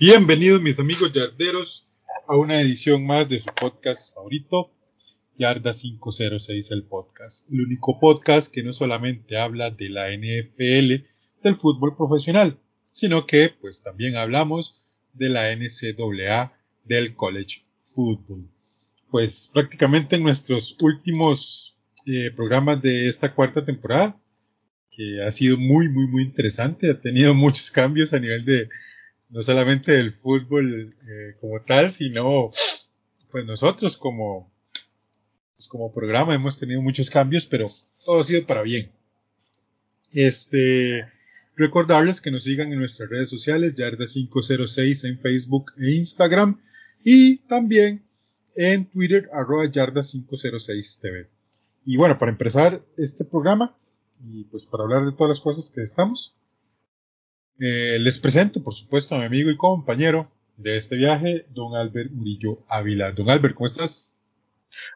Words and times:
Bienvenidos 0.00 0.62
mis 0.62 0.78
amigos 0.78 1.12
yarderos 1.12 1.88
a 2.28 2.36
una 2.36 2.60
edición 2.60 3.04
más 3.04 3.28
de 3.28 3.40
su 3.40 3.52
podcast 3.52 4.14
favorito, 4.14 4.70
Yarda 5.36 5.72
506 5.72 6.70
el 6.70 6.84
podcast, 6.84 7.50
el 7.50 7.62
único 7.62 7.98
podcast 7.98 8.54
que 8.54 8.62
no 8.62 8.72
solamente 8.72 9.36
habla 9.36 9.72
de 9.72 9.88
la 9.88 10.12
NFL 10.12 11.04
del 11.42 11.56
fútbol 11.56 11.96
profesional, 11.96 12.60
sino 12.92 13.26
que 13.26 13.52
pues 13.60 13.82
también 13.82 14.14
hablamos 14.14 15.00
de 15.14 15.30
la 15.30 15.50
NCAA 15.50 16.52
del 16.84 17.16
college 17.16 17.64
football. 17.80 18.48
Pues 19.10 19.50
prácticamente 19.52 20.14
en 20.14 20.22
nuestros 20.22 20.76
últimos 20.80 21.76
eh, 22.06 22.30
programas 22.30 22.80
de 22.80 23.08
esta 23.08 23.34
cuarta 23.34 23.64
temporada, 23.64 24.16
que 24.92 25.24
ha 25.24 25.32
sido 25.32 25.56
muy 25.56 25.88
muy 25.88 26.06
muy 26.06 26.22
interesante, 26.22 26.88
ha 26.88 27.00
tenido 27.00 27.34
muchos 27.34 27.72
cambios 27.72 28.14
a 28.14 28.20
nivel 28.20 28.44
de 28.44 28.68
no 29.30 29.42
solamente 29.42 29.92
del 29.92 30.12
fútbol 30.12 30.96
eh, 31.06 31.36
como 31.40 31.60
tal, 31.62 31.90
sino 31.90 32.50
pues 33.30 33.44
nosotros 33.44 33.96
como, 33.96 34.50
pues, 35.56 35.68
como 35.68 35.92
programa 35.92 36.34
hemos 36.34 36.58
tenido 36.58 36.80
muchos 36.80 37.10
cambios, 37.10 37.46
pero 37.46 37.70
todo 38.04 38.20
ha 38.20 38.24
sido 38.24 38.46
para 38.46 38.62
bien. 38.62 38.90
Este, 40.12 41.06
recordarles 41.56 42.20
que 42.20 42.30
nos 42.30 42.44
sigan 42.44 42.72
en 42.72 42.78
nuestras 42.78 43.10
redes 43.10 43.28
sociales, 43.28 43.74
Yarda506 43.74 45.08
en 45.08 45.18
Facebook 45.20 45.72
e 45.78 45.90
Instagram, 45.90 46.58
y 47.04 47.38
también 47.38 48.02
en 48.54 48.86
Twitter, 48.86 49.28
arroba 49.32 49.66
Yarda506TV. 49.66 51.28
Y 51.84 51.96
bueno, 51.96 52.16
para 52.18 52.32
empezar 52.32 52.82
este 52.96 53.24
programa, 53.24 53.76
y 54.24 54.44
pues 54.44 54.66
para 54.66 54.84
hablar 54.84 55.04
de 55.04 55.12
todas 55.12 55.28
las 55.30 55.40
cosas 55.40 55.70
que 55.70 55.82
estamos, 55.82 56.34
eh, 57.60 57.98
les 58.00 58.18
presento, 58.18 58.62
por 58.62 58.74
supuesto, 58.74 59.14
a 59.14 59.18
mi 59.18 59.24
amigo 59.24 59.50
y 59.50 59.56
compañero 59.56 60.30
de 60.56 60.76
este 60.76 60.96
viaje, 60.96 61.46
don 61.50 61.74
Albert 61.74 62.10
Murillo 62.12 62.64
Ávila. 62.68 63.12
Don 63.12 63.30
Albert, 63.30 63.54
¿cómo 63.54 63.66
estás? 63.66 64.16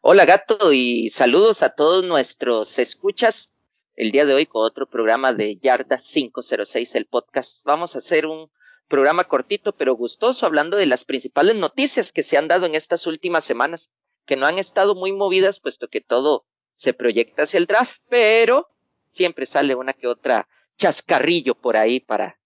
Hola 0.03 0.25
gato 0.25 0.73
y 0.73 1.11
saludos 1.11 1.63
a 1.63 1.71
todos 1.71 2.05
nuestros 2.05 2.79
escuchas 2.79 3.53
el 3.95 4.11
día 4.11 4.25
de 4.25 4.35
hoy 4.35 4.47
con 4.47 4.65
otro 4.65 4.89
programa 4.89 5.33
de 5.33 5.57
Yarda 5.57 5.99
506, 5.99 6.95
el 6.95 7.07
podcast. 7.07 7.65
Vamos 7.65 7.95
a 7.95 7.99
hacer 7.99 8.27
un 8.27 8.51
programa 8.89 9.25
cortito 9.25 9.73
pero 9.73 9.95
gustoso 9.95 10.47
hablando 10.47 10.77
de 10.77 10.87
las 10.87 11.05
principales 11.05 11.57
noticias 11.57 12.13
que 12.13 12.23
se 12.23 12.37
han 12.37 12.49
dado 12.49 12.67
en 12.67 12.75
estas 12.75 13.07
últimas 13.07 13.45
semanas, 13.45 13.93
que 14.27 14.37
no 14.37 14.47
han 14.47 14.59
estado 14.59 14.95
muy 14.95 15.13
movidas 15.13 15.61
puesto 15.61 15.89
que 15.89 16.01
todo 16.01 16.47
se 16.75 16.95
proyecta 16.95 17.43
hacia 17.43 17.59
el 17.59 17.67
draft, 17.67 18.01
pero 18.09 18.69
siempre 19.11 19.47
sale 19.47 19.75
una 19.75 19.93
que 19.93 20.07
otra 20.07 20.49
chascarrillo 20.77 21.55
por 21.55 21.77
ahí 21.77 22.01
para 22.01 22.39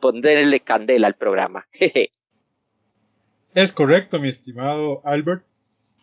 ponerle 0.00 0.60
candela 0.60 1.06
al 1.06 1.16
programa. 1.16 1.66
es 3.54 3.72
correcto, 3.72 4.18
mi 4.18 4.28
estimado 4.28 5.00
Albert. 5.04 5.44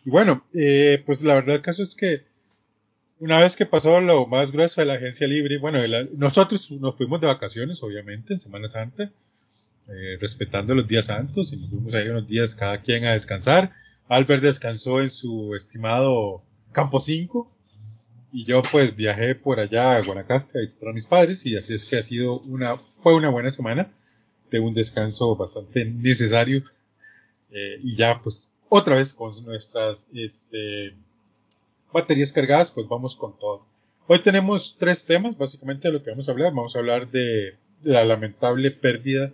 Y 0.04 0.10
bueno, 0.10 0.44
eh, 0.54 1.02
pues 1.06 1.22
la 1.24 1.34
verdad 1.34 1.56
el 1.56 1.62
caso 1.62 1.82
es 1.82 1.94
que 1.94 2.24
una 3.18 3.38
vez 3.38 3.56
que 3.56 3.64
pasó 3.64 4.00
lo 4.00 4.26
más 4.26 4.52
grueso 4.52 4.80
de 4.80 4.86
la 4.86 4.94
agencia 4.94 5.26
libre, 5.26 5.58
bueno, 5.58 5.78
nosotros 6.16 6.70
nos 6.72 6.96
fuimos 6.96 7.20
de 7.20 7.26
vacaciones, 7.26 7.82
obviamente, 7.82 8.34
en 8.34 8.40
Semana 8.40 8.68
Santa, 8.68 9.12
eh, 9.88 10.18
respetando 10.20 10.74
los 10.74 10.86
días 10.86 11.06
santos, 11.06 11.52
y 11.52 11.56
nos 11.56 11.70
fuimos 11.70 11.94
ahí 11.94 12.08
unos 12.08 12.26
días 12.26 12.54
cada 12.54 12.80
quien 12.82 13.04
a 13.06 13.12
descansar. 13.12 13.72
Albert 14.08 14.42
descansó 14.42 15.00
en 15.00 15.08
su 15.08 15.54
estimado 15.54 16.42
Campo 16.72 17.00
5, 17.00 17.50
y 18.34 18.44
yo 18.44 18.62
pues 18.62 18.96
viajé 18.96 19.36
por 19.36 19.60
allá 19.60 19.94
a 19.94 20.02
Guanacaste 20.02 20.58
a 20.58 20.60
visitar 20.60 20.88
a 20.88 20.92
mis 20.92 21.06
padres 21.06 21.46
y 21.46 21.56
así 21.56 21.72
es 21.72 21.84
que 21.84 21.98
ha 21.98 22.02
sido 22.02 22.40
una, 22.40 22.76
fue 22.76 23.14
una 23.14 23.28
buena 23.28 23.52
semana 23.52 23.92
de 24.50 24.58
un 24.58 24.74
descanso 24.74 25.36
bastante 25.36 25.84
necesario 25.84 26.64
eh, 27.52 27.78
y 27.80 27.94
ya 27.94 28.20
pues 28.20 28.50
otra 28.68 28.96
vez 28.96 29.14
con 29.14 29.32
nuestras 29.44 30.08
este, 30.12 30.94
baterías 31.92 32.32
cargadas 32.32 32.72
pues 32.72 32.88
vamos 32.88 33.14
con 33.14 33.38
todo. 33.38 33.64
Hoy 34.08 34.18
tenemos 34.18 34.76
tres 34.76 35.04
temas 35.04 35.38
básicamente 35.38 35.86
de 35.86 35.94
lo 35.94 36.02
que 36.02 36.10
vamos 36.10 36.28
a 36.28 36.32
hablar. 36.32 36.52
Vamos 36.52 36.74
a 36.74 36.80
hablar 36.80 37.08
de 37.12 37.54
la 37.84 38.04
lamentable 38.04 38.72
pérdida 38.72 39.32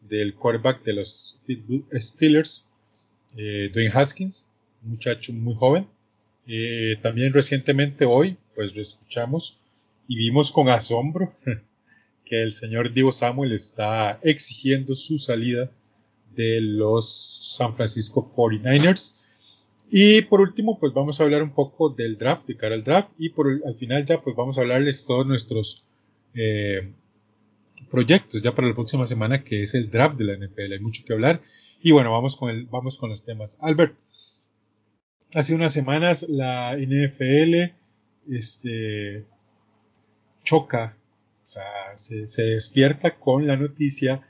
del 0.00 0.34
quarterback 0.34 0.82
de 0.84 0.94
los 0.94 1.38
Steelers, 2.00 2.66
eh, 3.36 3.70
Dwayne 3.74 3.92
Haskins, 3.92 4.48
un 4.82 4.92
muchacho 4.92 5.34
muy 5.34 5.54
joven 5.54 5.86
eh, 6.48 6.96
también 7.02 7.32
recientemente 7.34 8.06
hoy, 8.06 8.38
pues 8.54 8.74
lo 8.74 8.80
escuchamos 8.80 9.58
y 10.08 10.16
vimos 10.16 10.50
con 10.50 10.70
asombro 10.70 11.32
que 12.24 12.42
el 12.42 12.52
señor 12.52 12.94
Divo 12.94 13.12
Samuel 13.12 13.52
está 13.52 14.18
exigiendo 14.22 14.94
su 14.94 15.18
salida 15.18 15.70
de 16.34 16.60
los 16.60 17.54
San 17.56 17.76
Francisco 17.76 18.26
49ers. 18.34 19.26
Y 19.90 20.22
por 20.22 20.40
último, 20.40 20.78
pues 20.78 20.92
vamos 20.94 21.20
a 21.20 21.24
hablar 21.24 21.42
un 21.42 21.52
poco 21.52 21.90
del 21.90 22.16
draft, 22.16 22.46
de 22.46 22.56
cara 22.56 22.74
al 22.74 22.84
draft. 22.84 23.10
Y 23.18 23.30
por 23.30 23.48
al 23.66 23.74
final 23.74 24.06
ya, 24.06 24.20
pues 24.22 24.36
vamos 24.36 24.56
a 24.56 24.62
hablarles 24.62 25.04
todos 25.04 25.26
nuestros 25.26 25.86
eh, 26.34 26.92
proyectos 27.90 28.40
ya 28.42 28.54
para 28.54 28.68
la 28.68 28.74
próxima 28.74 29.06
semana, 29.06 29.42
que 29.42 29.62
es 29.62 29.74
el 29.74 29.90
draft 29.90 30.18
de 30.18 30.24
la 30.24 30.36
NFL. 30.36 30.72
Hay 30.72 30.80
mucho 30.80 31.04
que 31.04 31.12
hablar. 31.12 31.40
Y 31.82 31.92
bueno, 31.92 32.10
vamos 32.10 32.36
con, 32.36 32.50
el, 32.50 32.66
vamos 32.66 32.98
con 32.98 33.10
los 33.10 33.24
temas. 33.24 33.58
Albert, 33.60 33.96
hace 35.34 35.54
unas 35.54 35.72
semanas 35.72 36.26
la 36.28 36.76
NFL 36.76 37.72
este, 38.30 39.24
choca, 40.44 40.96
o 41.42 41.46
sea, 41.46 41.96
se, 41.96 42.42
despierta 42.42 43.18
con 43.18 43.46
la 43.46 43.56
noticia 43.56 44.22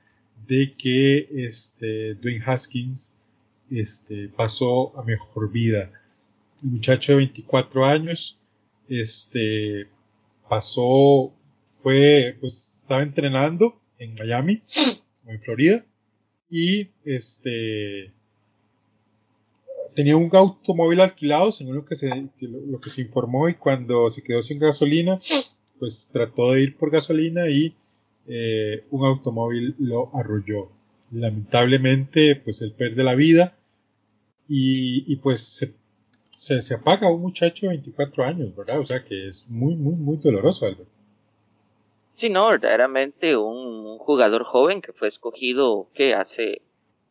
de 0.46 0.74
que 0.76 1.26
este, 1.30 2.14
Dwayne 2.14 2.44
Haskins 2.44 3.14
este, 3.70 4.28
pasó 4.28 4.98
a 4.98 5.04
mejor 5.04 5.50
vida. 5.50 5.90
Muchacho 6.64 7.12
de 7.12 7.18
24 7.18 7.84
años 7.84 8.38
este, 8.88 9.88
pasó, 10.48 11.32
fue, 11.74 12.36
pues 12.40 12.80
estaba 12.80 13.02
entrenando 13.02 13.80
en 13.98 14.14
Miami 14.14 14.62
o 15.26 15.30
en 15.30 15.40
Florida 15.40 15.84
y 16.50 16.88
este 17.04 18.12
tenía 19.98 20.16
un 20.16 20.30
automóvil 20.32 21.00
alquilado, 21.00 21.50
según 21.50 21.74
lo 21.74 21.84
que 21.84 21.96
se, 21.96 22.08
lo, 22.38 22.78
que 22.78 22.88
se 22.88 23.00
informó, 23.00 23.48
y 23.48 23.54
cuando 23.54 24.08
se 24.10 24.22
quedó 24.22 24.42
sin 24.42 24.60
gasolina, 24.60 25.20
pues 25.80 26.08
trató 26.12 26.52
de 26.52 26.62
ir 26.62 26.76
por 26.76 26.92
gasolina 26.92 27.48
y 27.48 27.74
eh, 28.28 28.84
un 28.92 29.04
automóvil 29.04 29.74
lo 29.80 30.14
arrolló. 30.14 30.70
Lamentablemente, 31.10 32.36
pues 32.36 32.62
él 32.62 32.74
pierde 32.78 33.02
la 33.02 33.16
vida 33.16 33.56
y, 34.46 35.16
pues 35.16 35.66
se, 36.38 36.62
se, 36.62 36.74
apaga 36.74 37.10
un 37.10 37.20
muchacho 37.20 37.66
de 37.66 37.70
24 37.70 38.22
años, 38.22 38.54
¿verdad? 38.54 38.78
O 38.78 38.84
sea 38.84 39.04
que 39.04 39.26
es 39.26 39.50
muy, 39.50 39.74
muy, 39.74 39.96
muy 39.96 40.18
doloroso, 40.18 40.66
Albert. 40.66 40.88
Sí, 42.14 42.30
no, 42.30 42.46
verdaderamente 42.46 43.36
un 43.36 43.98
jugador 43.98 44.44
joven 44.44 44.80
que 44.80 44.92
fue 44.92 45.08
escogido, 45.08 45.88
que 45.92 46.14
hace 46.14 46.62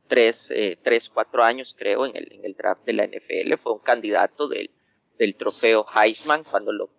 tres, 0.08 0.52
eh, 0.52 0.78
tres, 0.82 1.10
cuatro 1.10 1.44
años, 1.44 1.76
creo, 1.78 2.06
en 2.06 2.16
el, 2.16 2.32
en 2.32 2.46
el 2.46 2.54
draft 2.54 2.86
de 2.86 2.94
la 2.94 3.06
NFL. 3.06 3.54
Fue 3.62 3.74
un 3.74 3.80
candidato 3.80 4.48
del, 4.48 4.70
del 5.18 5.36
trofeo 5.36 5.86
Heisman 5.96 6.44
cuando 6.44 6.72
lo, 6.72 6.90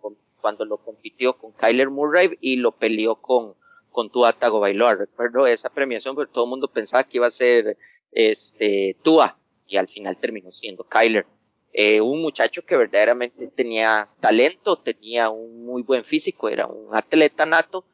cuando 0.41 0.65
lo 0.65 0.77
compitió 0.77 1.37
con 1.37 1.51
Kyler 1.53 1.89
Murray 1.89 2.37
y 2.41 2.57
lo 2.57 2.71
peleó 2.71 3.15
con, 3.15 3.55
con 3.91 4.09
Tua 4.09 4.33
Tagovailoa. 4.33 4.95
Recuerdo 4.95 5.47
esa 5.47 5.69
premiación 5.69 6.15
porque 6.15 6.33
todo 6.33 6.45
el 6.45 6.49
mundo 6.49 6.67
pensaba 6.67 7.03
que 7.03 7.17
iba 7.17 7.27
a 7.27 7.31
ser 7.31 7.77
este, 8.11 8.95
Tua 9.03 9.37
y 9.67 9.77
al 9.77 9.87
final 9.87 10.17
terminó 10.17 10.51
siendo 10.51 10.83
Kyler. 10.83 11.25
Eh, 11.71 12.01
un 12.01 12.21
muchacho 12.21 12.65
que 12.65 12.75
verdaderamente 12.75 13.47
tenía 13.47 14.09
talento, 14.19 14.77
tenía 14.77 15.29
un 15.29 15.65
muy 15.65 15.83
buen 15.83 16.03
físico, 16.03 16.49
era 16.49 16.65
un 16.65 16.95
atleta 16.95 17.45
nato, 17.45 17.85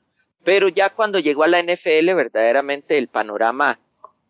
pero 0.43 0.69
ya 0.69 0.89
cuando 0.89 1.19
llegó 1.19 1.43
a 1.43 1.49
la 1.49 1.61
NFL 1.61 2.13
verdaderamente 2.13 2.97
el 2.97 3.09
panorama 3.09 3.79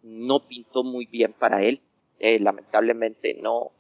no 0.06 0.48
pintó 0.48 0.84
muy 0.84 1.06
bien 1.08 1.34
para 1.34 1.64
él. 1.64 1.82
Eh, 2.20 2.40
lamentablemente 2.40 3.38
no 3.42 3.72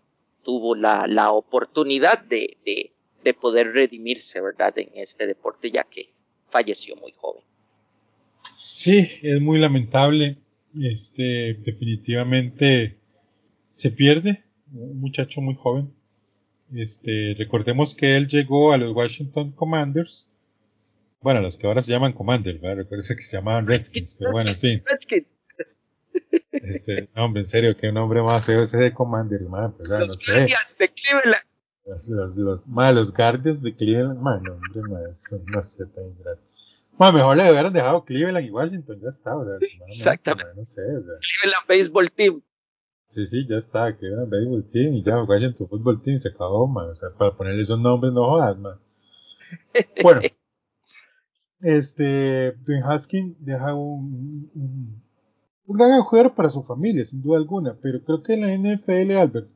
tuvo 0.44 0.76
la, 0.76 1.08
la 1.08 1.32
oportunidad 1.32 2.24
de, 2.24 2.58
de, 2.66 2.92
de, 3.24 3.34
poder 3.34 3.72
redimirse, 3.72 4.42
¿verdad? 4.42 4.78
En 4.78 4.90
este 4.96 5.26
deporte, 5.26 5.72
ya 5.72 5.84
que 5.84 6.10
falleció 6.50 6.96
muy 6.98 7.14
joven. 7.14 7.44
Sí, 8.58 9.08
es 9.22 9.42
muy 9.42 9.60
lamentable. 9.60 10.38
Este, 10.80 11.54
definitivamente 11.54 12.98
se 13.72 13.92
pierde 13.92 14.44
un 14.74 15.00
muchacho 15.00 15.42
muy 15.42 15.56
joven. 15.56 15.94
Este, 16.74 17.36
recordemos 17.38 17.96
que 17.96 18.18
él 18.18 18.28
llegó 18.28 18.74
a 18.74 18.78
los 18.78 18.94
Washington 18.94 19.52
Commanders. 19.52 20.28
Bueno, 21.22 21.42
los 21.42 21.58
que 21.58 21.68
ahora 21.68 21.82
se 21.82 21.92
llaman 21.92 22.14
Commanders, 22.14 22.60
¿verdad? 22.60 22.86
Que 22.88 23.02
se 23.02 23.38
llamaban 23.38 23.66
Redskins, 23.66 24.16
pero 24.16 24.32
bueno, 24.32 24.50
en 24.52 24.58
fin. 24.58 24.84
Redskins. 24.86 25.35
Este, 26.52 27.10
hombre, 27.16 27.42
en 27.42 27.48
serio, 27.48 27.76
qué 27.78 27.92
nombre 27.92 28.22
más 28.22 28.46
feo 28.46 28.62
ese 28.62 28.78
de 28.78 28.94
Commander, 28.94 29.42
man, 29.48 29.74
pues, 29.74 29.90
los 29.90 30.00
no 30.00 30.08
sé. 30.08 30.34
de 30.80 30.94
Cleveland. 30.94 31.44
Los, 31.86 32.10
los, 32.10 32.36
los, 32.36 32.68
man, 32.68 32.96
los 32.96 33.14
Guardians 33.14 33.62
de 33.62 33.76
Cleveland, 33.76 34.20
man, 34.20 34.42
no, 34.44 34.54
hombre, 34.54 34.82
man, 34.90 35.04
eso 35.12 35.40
no 35.46 35.62
sé 35.62 35.86
tan 35.86 36.06
ingrato. 36.06 36.42
Man, 36.98 37.14
mejor 37.14 37.38
le 37.38 37.52
hubieran 37.52 37.74
dejado 37.74 38.06
Cleveland 38.06 38.48
y 38.48 38.50
Washington, 38.50 39.00
ya 39.02 39.10
está, 39.10 39.36
o 39.36 39.46
sea, 39.46 39.58
exactamente. 39.88 40.54
no 40.56 40.66
sé, 40.66 40.82
o 40.82 41.04
sea. 41.04 41.14
Cleveland 41.20 41.68
Baseball 41.68 42.12
Team. 42.12 42.42
Sí, 43.06 43.28
sí, 43.28 43.46
ya 43.48 43.58
está, 43.58 43.96
Cleveland 43.96 44.32
Baseball 44.32 44.70
Team 44.72 44.94
y 44.96 45.04
ya 45.04 45.22
Washington 45.22 45.68
Football 45.68 46.02
Team 46.02 46.18
se 46.18 46.30
acabó, 46.30 46.68
man, 46.68 46.90
o 46.90 46.96
sea, 46.96 47.10
para 47.12 47.36
ponerle 47.36 47.62
esos 47.62 47.80
nombres 47.80 48.14
no 48.14 48.26
jodas, 48.26 48.58
man. 48.58 48.80
Bueno, 50.02 50.22
este, 51.60 52.56
Ben 52.66 52.82
Haskin 52.84 53.36
deja 53.40 53.76
un, 53.76 54.50
un 54.56 55.05
un 55.68 55.78
gran 55.78 56.02
jugador 56.02 56.36
para 56.36 56.50
su 56.50 56.62
familia, 56.62 57.04
sin 57.06 57.22
duda 57.22 57.38
alguna, 57.38 57.78
pero 57.82 58.04
creo 58.04 58.22
que 58.22 58.34
en 58.34 58.42
la 58.42 58.54
NFL, 58.56 59.12
Albert, 59.12 59.50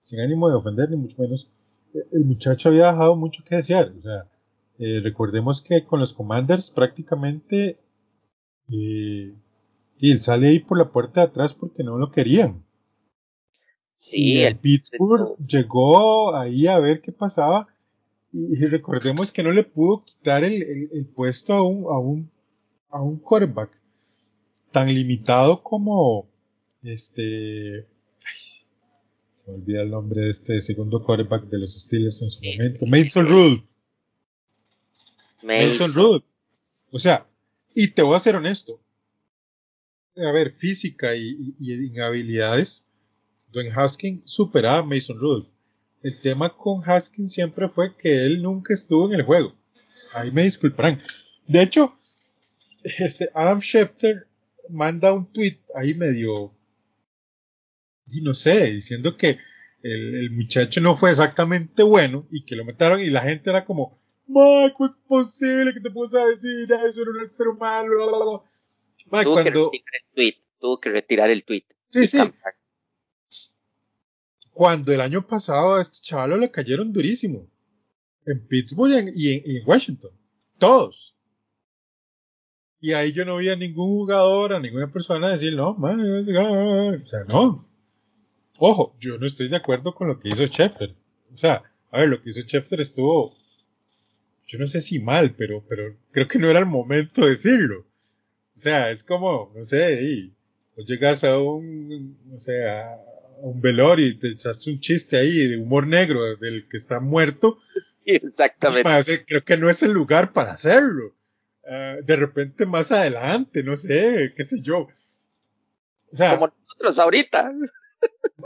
sin 0.00 0.20
ánimo 0.20 0.48
de 0.48 0.56
ofender 0.56 0.90
ni 0.90 0.96
mucho 0.96 1.20
menos, 1.22 1.50
eh, 1.94 2.06
el 2.12 2.24
muchacho 2.24 2.68
había 2.68 2.90
dejado 2.90 3.16
mucho 3.16 3.44
que 3.44 3.56
desear. 3.56 3.92
O 3.98 4.02
sea, 4.02 4.26
eh, 4.78 5.00
recordemos 5.02 5.60
que 5.60 5.84
con 5.84 6.00
los 6.00 6.14
Commanders 6.14 6.70
prácticamente 6.70 7.78
eh, 8.70 9.34
y 9.98 10.10
él 10.10 10.20
sale 10.20 10.48
ahí 10.48 10.60
por 10.60 10.78
la 10.78 10.90
puerta 10.90 11.20
de 11.20 11.26
atrás 11.26 11.54
porque 11.54 11.84
no 11.84 11.98
lo 11.98 12.10
querían. 12.10 12.64
Sí, 13.92 14.16
y 14.16 14.38
el 14.38 14.58
Pittsburgh 14.58 15.36
llegó 15.46 16.34
ahí 16.34 16.66
a 16.66 16.78
ver 16.78 17.02
qué 17.02 17.12
pasaba 17.12 17.68
y, 18.32 18.64
recordemos 18.66 19.32
que 19.32 19.42
no 19.42 19.50
le 19.50 19.64
pudo 19.64 20.04
quitar 20.04 20.44
el, 20.44 20.62
el, 20.62 21.06
puesto 21.06 21.52
a 21.52 21.62
un, 21.66 21.84
a 21.92 21.98
un, 21.98 22.30
a 22.88 23.02
un 23.02 23.18
quarterback 23.18 23.79
tan 24.70 24.92
limitado 24.92 25.62
como 25.62 26.28
este 26.82 27.86
se 29.34 29.50
me 29.50 29.54
olvida 29.54 29.82
el 29.82 29.90
nombre 29.90 30.22
de 30.22 30.30
este 30.30 30.60
segundo 30.60 31.02
quarterback 31.04 31.44
de 31.44 31.58
los 31.58 31.78
Steelers 31.78 32.22
en 32.22 32.30
su 32.30 32.40
momento. 32.42 32.86
Mason 32.86 33.28
Rudolph. 33.28 33.64
Mason 35.42 35.92
Rudolph. 35.92 36.24
O 36.90 36.98
sea 36.98 37.26
y 37.74 37.88
te 37.88 38.02
voy 38.02 38.16
a 38.16 38.20
ser 38.20 38.36
honesto. 38.36 38.80
A 40.16 40.32
ver 40.32 40.52
física 40.52 41.14
y, 41.16 41.54
en 41.60 42.00
habilidades 42.00 42.86
Dwayne 43.52 43.72
Haskins 43.74 44.22
superaba 44.24 44.78
a 44.78 44.82
Mason 44.82 45.18
Rudolph. 45.18 45.48
El 46.02 46.18
tema 46.20 46.56
con 46.56 46.82
Haskins 46.84 47.32
siempre 47.32 47.68
fue 47.68 47.96
que 47.96 48.26
él 48.26 48.42
nunca 48.42 48.74
estuvo 48.74 49.06
en 49.06 49.20
el 49.20 49.24
juego. 49.24 49.54
Ahí 50.14 50.30
me 50.30 50.42
disculparán. 50.42 50.98
De 51.46 51.62
hecho 51.62 51.92
este 52.82 53.30
Adam 53.34 53.60
Schefter 53.60 54.26
manda 54.68 55.12
un 55.12 55.32
tweet 55.32 55.58
ahí 55.74 55.94
medio, 55.94 56.54
y 58.12 58.20
no 58.22 58.34
sé, 58.34 58.70
diciendo 58.72 59.16
que 59.16 59.38
el, 59.82 60.30
muchacho 60.32 60.80
no 60.80 60.96
fue 60.96 61.10
exactamente 61.10 61.82
bueno 61.82 62.26
y 62.30 62.44
que 62.44 62.56
lo 62.56 62.64
mataron 62.64 63.00
y 63.00 63.10
la 63.10 63.22
gente 63.22 63.50
era 63.50 63.64
como, 63.64 63.96
¿cómo 64.26 64.66
es 64.66 64.92
posible 65.06 65.72
que 65.72 65.80
te 65.80 65.90
puedas 65.90 66.12
decir 66.12 66.68
eso? 66.86 67.04
No 67.04 67.22
es 67.22 67.34
ser 67.34 67.48
humano. 67.48 68.44
tuvo, 69.08 69.42
que 69.42 69.50
retirar 69.50 69.94
el 69.94 70.14
tweet, 70.14 70.34
tuvo 70.58 70.80
que 70.80 70.90
retirar 70.90 71.30
el 71.30 71.44
tweet. 71.44 71.64
Sí, 71.88 72.06
sí. 72.06 72.18
Cuando 74.52 74.92
el 74.92 75.00
año 75.00 75.26
pasado 75.26 75.76
a 75.76 75.82
este 75.82 75.98
chaval 76.02 76.40
le 76.40 76.50
cayeron 76.50 76.92
durísimo. 76.92 77.48
En 78.26 78.46
Pittsburgh 78.46 79.12
y 79.16 79.32
en 79.32 79.66
Washington. 79.66 80.10
Todos. 80.58 81.16
Y 82.80 82.92
ahí 82.92 83.12
yo 83.12 83.24
no 83.24 83.36
vi 83.36 83.50
a 83.50 83.56
ningún 83.56 83.88
jugador, 83.88 84.54
a 84.54 84.60
ninguna 84.60 84.90
persona 84.90 85.30
decir, 85.30 85.54
no, 85.54 85.74
man, 85.74 86.00
o 86.00 87.06
sea, 87.06 87.24
no. 87.28 87.68
Ojo, 88.58 88.96
yo 88.98 89.18
no 89.18 89.26
estoy 89.26 89.48
de 89.48 89.56
acuerdo 89.56 89.94
con 89.94 90.08
lo 90.08 90.18
que 90.18 90.30
hizo 90.30 90.46
Schefter. 90.46 90.90
O 91.32 91.36
sea, 91.36 91.62
a 91.90 92.00
ver, 92.00 92.08
lo 92.08 92.22
que 92.22 92.30
hizo 92.30 92.40
Schefter 92.40 92.80
estuvo, 92.80 93.34
yo 94.46 94.58
no 94.58 94.66
sé 94.66 94.80
si 94.80 94.98
mal, 95.00 95.34
pero, 95.36 95.62
pero 95.68 95.94
creo 96.10 96.28
que 96.28 96.38
no 96.38 96.48
era 96.48 96.60
el 96.60 96.66
momento 96.66 97.22
de 97.22 97.30
decirlo. 97.30 97.86
O 98.56 98.58
sea, 98.58 98.90
es 98.90 99.04
como, 99.04 99.52
no 99.54 99.64
sé, 99.64 100.02
y 100.02 100.32
llegas 100.84 101.24
a 101.24 101.38
un, 101.38 102.18
no 102.26 102.38
sé, 102.38 102.68
a 102.68 102.98
un 103.42 103.60
velor 103.60 104.00
y 104.00 104.14
te 104.14 104.28
echaste 104.28 104.70
un 104.70 104.80
chiste 104.80 105.16
ahí 105.16 105.48
de 105.48 105.58
humor 105.58 105.86
negro 105.86 106.36
del 106.36 106.68
que 106.68 106.76
está 106.76 107.00
muerto. 107.00 107.58
Exactamente. 108.04 109.24
creo 109.26 109.44
que 109.44 109.56
no 109.56 109.70
es 109.70 109.82
el 109.82 109.92
lugar 109.92 110.32
para 110.32 110.52
hacerlo. 110.52 111.14
Eh, 111.64 111.98
de 112.02 112.16
repente 112.16 112.66
más 112.66 112.90
adelante, 112.90 113.62
no 113.62 113.76
sé, 113.76 114.32
qué 114.34 114.44
sé 114.44 114.60
yo. 114.62 114.88
O 116.12 116.16
sea, 116.16 116.38
como 116.38 116.52
nosotros 116.66 116.98
ahorita. 116.98 117.52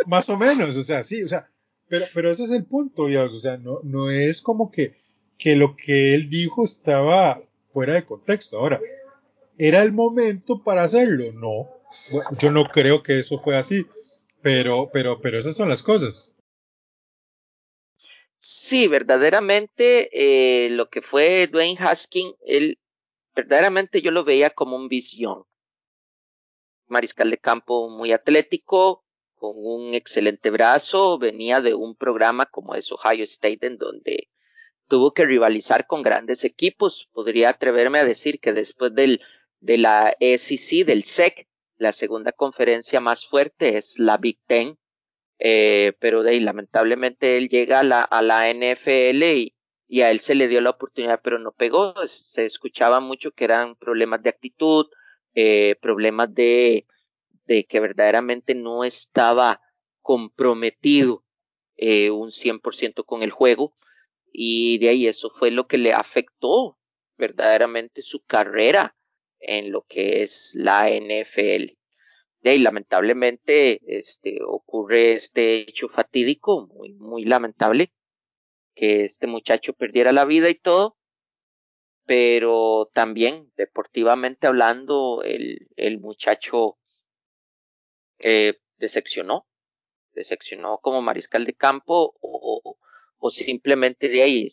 Más 0.06 0.28
o 0.28 0.36
menos, 0.36 0.76
o 0.76 0.82
sea, 0.82 1.02
sí, 1.02 1.22
o 1.22 1.28
sea, 1.28 1.46
pero, 1.88 2.06
pero 2.12 2.30
ese 2.30 2.44
es 2.44 2.50
el 2.50 2.64
punto, 2.64 3.06
Dios, 3.06 3.32
o 3.32 3.38
sea, 3.38 3.56
no, 3.56 3.80
no 3.84 4.10
es 4.10 4.42
como 4.42 4.70
que, 4.70 4.94
que 5.38 5.54
lo 5.54 5.76
que 5.76 6.14
él 6.14 6.28
dijo 6.28 6.64
estaba 6.64 7.40
fuera 7.68 7.94
de 7.94 8.04
contexto. 8.04 8.58
Ahora, 8.58 8.80
¿era 9.58 9.82
el 9.82 9.92
momento 9.92 10.62
para 10.62 10.82
hacerlo? 10.82 11.32
No. 11.32 11.70
yo 12.38 12.50
no 12.50 12.64
creo 12.64 13.02
que 13.02 13.20
eso 13.20 13.38
fue 13.38 13.56
así, 13.56 13.86
pero, 14.42 14.90
pero, 14.92 15.20
pero 15.20 15.38
esas 15.38 15.54
son 15.54 15.68
las 15.68 15.82
cosas. 15.82 16.34
Sí, 18.38 18.88
verdaderamente 18.88 20.10
eh, 20.12 20.70
lo 20.70 20.90
que 20.90 21.00
fue 21.00 21.46
Dwayne 21.46 21.78
Haskins, 21.78 22.34
él 22.44 22.78
verdaderamente 23.34 24.02
yo 24.02 24.10
lo 24.10 24.24
veía 24.24 24.50
como 24.50 24.76
un 24.76 24.88
visión. 24.88 25.44
Mariscal 26.86 27.30
de 27.30 27.38
campo 27.38 27.88
muy 27.88 28.12
atlético, 28.12 29.04
con 29.34 29.52
un 29.56 29.94
excelente 29.94 30.50
brazo, 30.50 31.18
venía 31.18 31.60
de 31.60 31.74
un 31.74 31.96
programa 31.96 32.46
como 32.46 32.74
es 32.74 32.90
Ohio 32.92 33.24
State 33.24 33.66
en 33.66 33.78
donde 33.78 34.28
tuvo 34.88 35.12
que 35.12 35.24
rivalizar 35.24 35.86
con 35.86 36.02
grandes 36.02 36.44
equipos. 36.44 37.08
Podría 37.12 37.50
atreverme 37.50 37.98
a 37.98 38.04
decir 38.04 38.38
que 38.40 38.52
después 38.52 38.94
del, 38.94 39.20
de 39.60 39.78
la 39.78 40.14
SEC, 40.20 40.86
del 40.86 41.04
SEC, 41.04 41.48
la 41.76 41.92
segunda 41.92 42.32
conferencia 42.32 43.00
más 43.00 43.26
fuerte 43.26 43.76
es 43.76 43.98
la 43.98 44.18
Big 44.18 44.38
Ten, 44.46 44.78
eh, 45.38 45.94
pero 45.98 46.22
de 46.22 46.30
ahí 46.30 46.40
lamentablemente 46.40 47.36
él 47.36 47.48
llega 47.48 47.80
a 47.80 47.84
la, 47.84 48.02
a 48.02 48.22
la 48.22 48.48
NFL 48.50 49.22
y, 49.22 49.54
y 49.86 50.02
a 50.02 50.10
él 50.10 50.20
se 50.20 50.34
le 50.34 50.48
dio 50.48 50.60
la 50.60 50.70
oportunidad, 50.70 51.20
pero 51.22 51.38
no 51.38 51.52
pegó. 51.52 51.94
Se 52.08 52.46
escuchaba 52.46 53.00
mucho 53.00 53.32
que 53.32 53.44
eran 53.44 53.76
problemas 53.76 54.22
de 54.22 54.30
actitud, 54.30 54.86
eh, 55.34 55.76
problemas 55.80 56.32
de, 56.32 56.86
que 57.46 57.80
verdaderamente 57.80 58.54
no 58.54 58.84
estaba 58.84 59.60
comprometido 60.00 61.24
eh, 61.76 62.10
un 62.10 62.30
100% 62.30 63.04
con 63.04 63.22
el 63.22 63.30
juego 63.30 63.76
y 64.32 64.78
de 64.78 64.90
ahí 64.90 65.06
eso 65.06 65.30
fue 65.38 65.50
lo 65.50 65.66
que 65.66 65.78
le 65.78 65.92
afectó 65.92 66.78
verdaderamente 67.16 68.02
su 68.02 68.24
carrera 68.24 68.96
en 69.40 69.70
lo 69.70 69.82
que 69.82 70.22
es 70.22 70.50
la 70.54 70.88
NFL. 70.88 71.76
De 72.40 72.50
ahí 72.50 72.58
lamentablemente 72.58 73.80
este 73.86 74.38
ocurre 74.46 75.14
este 75.14 75.68
hecho 75.68 75.88
fatídico 75.88 76.66
muy 76.66 76.92
muy 76.94 77.24
lamentable 77.24 77.92
que 78.74 79.04
este 79.04 79.26
muchacho 79.26 79.72
perdiera 79.72 80.12
la 80.12 80.24
vida 80.24 80.50
y 80.50 80.54
todo, 80.54 80.96
pero 82.06 82.90
también 82.92 83.52
deportivamente 83.56 84.46
hablando, 84.46 85.22
el, 85.22 85.68
el 85.76 85.98
muchacho 86.00 86.78
eh, 88.18 88.58
decepcionó, 88.78 89.46
decepcionó 90.12 90.78
como 90.78 91.02
mariscal 91.02 91.44
de 91.46 91.54
campo 91.54 92.16
o, 92.20 92.78
o 93.18 93.30
simplemente 93.30 94.08
de 94.08 94.22
ahí. 94.22 94.48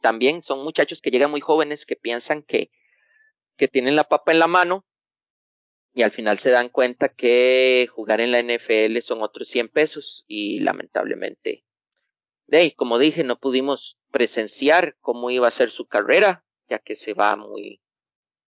También 0.00 0.42
son 0.42 0.64
muchachos 0.64 1.00
que 1.00 1.10
llegan 1.10 1.30
muy 1.30 1.40
jóvenes 1.40 1.86
que 1.86 1.96
piensan 1.96 2.42
que, 2.42 2.70
que 3.56 3.68
tienen 3.68 3.94
la 3.94 4.04
papa 4.04 4.32
en 4.32 4.40
la 4.40 4.48
mano 4.48 4.84
y 5.92 6.02
al 6.02 6.10
final 6.10 6.38
se 6.38 6.50
dan 6.50 6.68
cuenta 6.68 7.08
que 7.08 7.88
jugar 7.92 8.20
en 8.20 8.30
la 8.30 8.42
NFL 8.42 8.98
son 9.02 9.22
otros 9.22 9.48
100 9.48 9.68
pesos 9.68 10.24
y 10.26 10.60
lamentablemente 10.60 11.64
de 12.50 12.74
como 12.74 12.98
dije, 12.98 13.22
no 13.22 13.38
pudimos 13.38 13.96
presenciar 14.10 14.96
cómo 15.00 15.30
iba 15.30 15.46
a 15.46 15.52
ser 15.52 15.70
su 15.70 15.86
carrera, 15.86 16.44
ya 16.68 16.80
que 16.80 16.96
se 16.96 17.14
va 17.14 17.36
muy, 17.36 17.80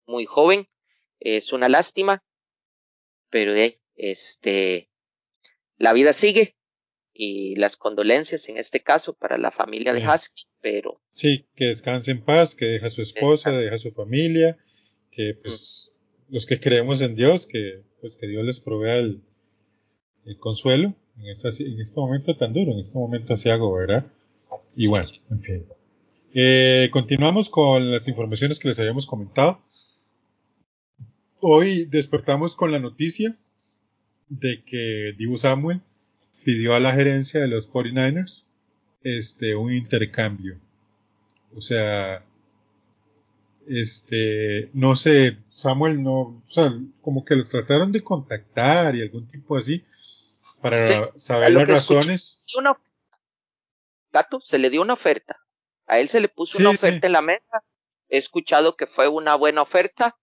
muy 0.06 0.24
joven. 0.26 0.68
Es 1.20 1.52
una 1.52 1.68
lástima, 1.68 2.24
pero 3.30 3.52
de 3.52 3.80
este, 3.94 4.90
la 5.78 5.92
vida 5.92 6.12
sigue 6.12 6.56
y 7.12 7.54
las 7.54 7.76
condolencias 7.76 8.48
en 8.48 8.58
este 8.58 8.80
caso 8.80 9.14
para 9.14 9.38
la 9.38 9.52
familia 9.52 9.92
de 9.92 10.06
Husky, 10.06 10.42
pero. 10.60 11.00
Sí, 11.12 11.46
que 11.54 11.66
descanse 11.66 12.10
en 12.10 12.24
paz, 12.24 12.56
que 12.56 12.66
deja 12.66 12.88
a 12.88 12.90
su 12.90 13.00
esposa, 13.00 13.52
deja 13.52 13.76
a 13.76 13.78
su 13.78 13.92
familia, 13.92 14.58
que 15.12 15.38
pues 15.40 15.92
los 16.28 16.46
que 16.46 16.58
creemos 16.58 17.00
en 17.00 17.14
Dios, 17.14 17.46
que 17.46 17.84
pues 18.00 18.16
que 18.16 18.26
Dios 18.26 18.44
les 18.44 18.58
provea 18.58 18.96
el, 18.96 19.22
el 20.24 20.36
consuelo 20.36 20.96
en, 21.18 21.26
en 21.26 21.80
este 21.80 22.00
momento 22.00 22.34
tan 22.36 22.52
duro, 22.52 22.72
en 22.72 22.78
este 22.78 22.98
momento 22.98 23.34
asiago, 23.34 23.72
¿verdad? 23.72 24.06
Y 24.76 24.86
bueno, 24.86 25.08
en 25.30 25.40
fin. 25.40 25.64
Eh, 26.34 26.88
continuamos 26.92 27.48
con 27.48 27.92
las 27.92 28.08
informaciones 28.08 28.58
que 28.58 28.68
les 28.68 28.80
habíamos 28.80 29.06
comentado. 29.06 29.60
Hoy 31.40 31.84
despertamos 31.84 32.56
con 32.56 32.72
la 32.72 32.80
noticia 32.80 33.36
de 34.28 34.62
que 34.64 35.14
Dibu 35.16 35.36
Samuel 35.36 35.80
pidió 36.44 36.74
a 36.74 36.80
la 36.80 36.92
gerencia 36.92 37.40
de 37.40 37.48
los 37.48 37.70
49ers 37.70 38.46
este, 39.02 39.54
un 39.54 39.72
intercambio. 39.72 40.58
O 41.54 41.60
sea, 41.60 42.24
este, 43.68 44.70
no 44.72 44.96
sé, 44.96 45.38
Samuel 45.48 46.02
no, 46.02 46.20
o 46.20 46.42
sea, 46.46 46.76
como 47.00 47.24
que 47.24 47.36
lo 47.36 47.46
trataron 47.46 47.92
de 47.92 48.02
contactar 48.02 48.96
y 48.96 49.02
algún 49.02 49.26
tipo 49.28 49.56
así 49.56 49.84
para 50.64 51.12
saber 51.18 51.52
las 51.52 51.68
razones. 51.68 52.46
Una, 52.56 52.74
Gato, 54.10 54.40
se 54.40 54.58
le 54.58 54.70
dio 54.70 54.80
una 54.80 54.94
oferta. 54.94 55.38
A 55.86 55.98
él 55.98 56.08
se 56.08 56.22
le 56.22 56.30
puso 56.30 56.56
una 56.58 56.70
oferta 56.70 57.06
en 57.06 57.12
la 57.12 57.20
mesa. 57.20 57.62
He 58.08 58.16
escuchado 58.16 58.74
que 58.74 58.86
fue 58.86 59.06
una 59.06 59.34
buena 59.34 59.60
oferta. 59.60 60.16